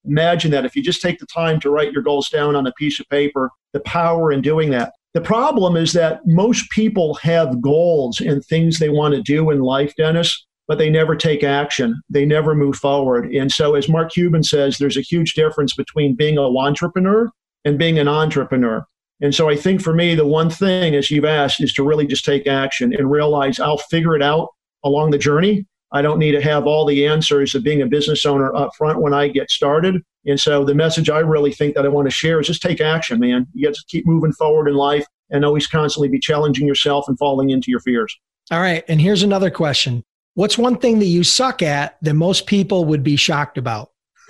Imagine 0.03 0.51
that 0.51 0.65
if 0.65 0.75
you 0.75 0.83
just 0.83 1.01
take 1.01 1.19
the 1.19 1.25
time 1.27 1.59
to 1.61 1.69
write 1.69 1.93
your 1.93 2.03
goals 2.03 2.27
down 2.27 2.55
on 2.55 2.67
a 2.67 2.73
piece 2.73 2.99
of 2.99 3.07
paper, 3.09 3.49
the 3.71 3.79
power 3.81 4.31
in 4.31 4.41
doing 4.41 4.71
that. 4.71 4.91
The 5.13 5.21
problem 5.21 5.75
is 5.75 5.91
that 5.93 6.21
most 6.25 6.69
people 6.69 7.15
have 7.15 7.61
goals 7.61 8.21
and 8.21 8.43
things 8.43 8.79
they 8.79 8.89
want 8.89 9.13
to 9.13 9.21
do 9.21 9.49
in 9.49 9.59
life, 9.59 9.93
Dennis, 9.97 10.45
but 10.67 10.77
they 10.77 10.89
never 10.89 11.17
take 11.17 11.43
action. 11.43 12.01
They 12.09 12.25
never 12.25 12.55
move 12.55 12.77
forward. 12.77 13.29
And 13.33 13.51
so, 13.51 13.75
as 13.75 13.89
Mark 13.89 14.11
Cuban 14.11 14.43
says, 14.43 14.77
there's 14.77 14.95
a 14.95 15.01
huge 15.01 15.33
difference 15.33 15.75
between 15.75 16.15
being 16.15 16.37
a 16.37 16.41
wantrepreneur 16.41 17.27
and 17.65 17.77
being 17.77 17.99
an 17.99 18.07
entrepreneur. 18.07 18.85
And 19.19 19.35
so, 19.35 19.49
I 19.49 19.57
think 19.57 19.81
for 19.81 19.93
me, 19.93 20.15
the 20.15 20.25
one 20.25 20.49
thing, 20.49 20.95
as 20.95 21.11
you've 21.11 21.25
asked, 21.25 21.59
is 21.59 21.73
to 21.73 21.83
really 21.83 22.07
just 22.07 22.23
take 22.23 22.47
action 22.47 22.93
and 22.95 23.11
realize 23.11 23.59
I'll 23.59 23.77
figure 23.77 24.15
it 24.15 24.23
out 24.23 24.47
along 24.85 25.11
the 25.11 25.17
journey. 25.17 25.65
I 25.93 26.01
don't 26.01 26.19
need 26.19 26.31
to 26.31 26.41
have 26.41 26.65
all 26.65 26.85
the 26.85 27.05
answers 27.05 27.53
of 27.53 27.63
being 27.63 27.81
a 27.81 27.85
business 27.85 28.25
owner 28.25 28.53
up 28.55 28.71
front 28.77 29.01
when 29.01 29.13
I 29.13 29.27
get 29.27 29.51
started. 29.51 30.01
And 30.25 30.39
so 30.39 30.63
the 30.63 30.75
message 30.75 31.09
I 31.09 31.19
really 31.19 31.51
think 31.51 31.75
that 31.75 31.85
I 31.85 31.89
want 31.89 32.07
to 32.07 32.11
share 32.11 32.39
is 32.39 32.47
just 32.47 32.61
take 32.61 32.79
action, 32.79 33.19
man. 33.19 33.47
You 33.53 33.67
got 33.67 33.73
to 33.73 33.83
keep 33.87 34.05
moving 34.05 34.31
forward 34.31 34.67
in 34.67 34.75
life 34.75 35.05
and 35.29 35.43
always 35.43 35.67
constantly 35.67 36.07
be 36.07 36.19
challenging 36.19 36.67
yourself 36.67 37.07
and 37.07 37.17
falling 37.17 37.49
into 37.49 37.71
your 37.71 37.79
fears. 37.79 38.15
All 38.51 38.59
right. 38.59 38.83
And 38.87 39.01
here's 39.01 39.23
another 39.23 39.49
question 39.49 40.03
What's 40.35 40.57
one 40.57 40.77
thing 40.77 40.99
that 40.99 41.05
you 41.05 41.23
suck 41.23 41.61
at 41.61 41.97
that 42.01 42.13
most 42.13 42.45
people 42.45 42.85
would 42.85 43.03
be 43.03 43.17
shocked 43.17 43.57
about? 43.57 43.91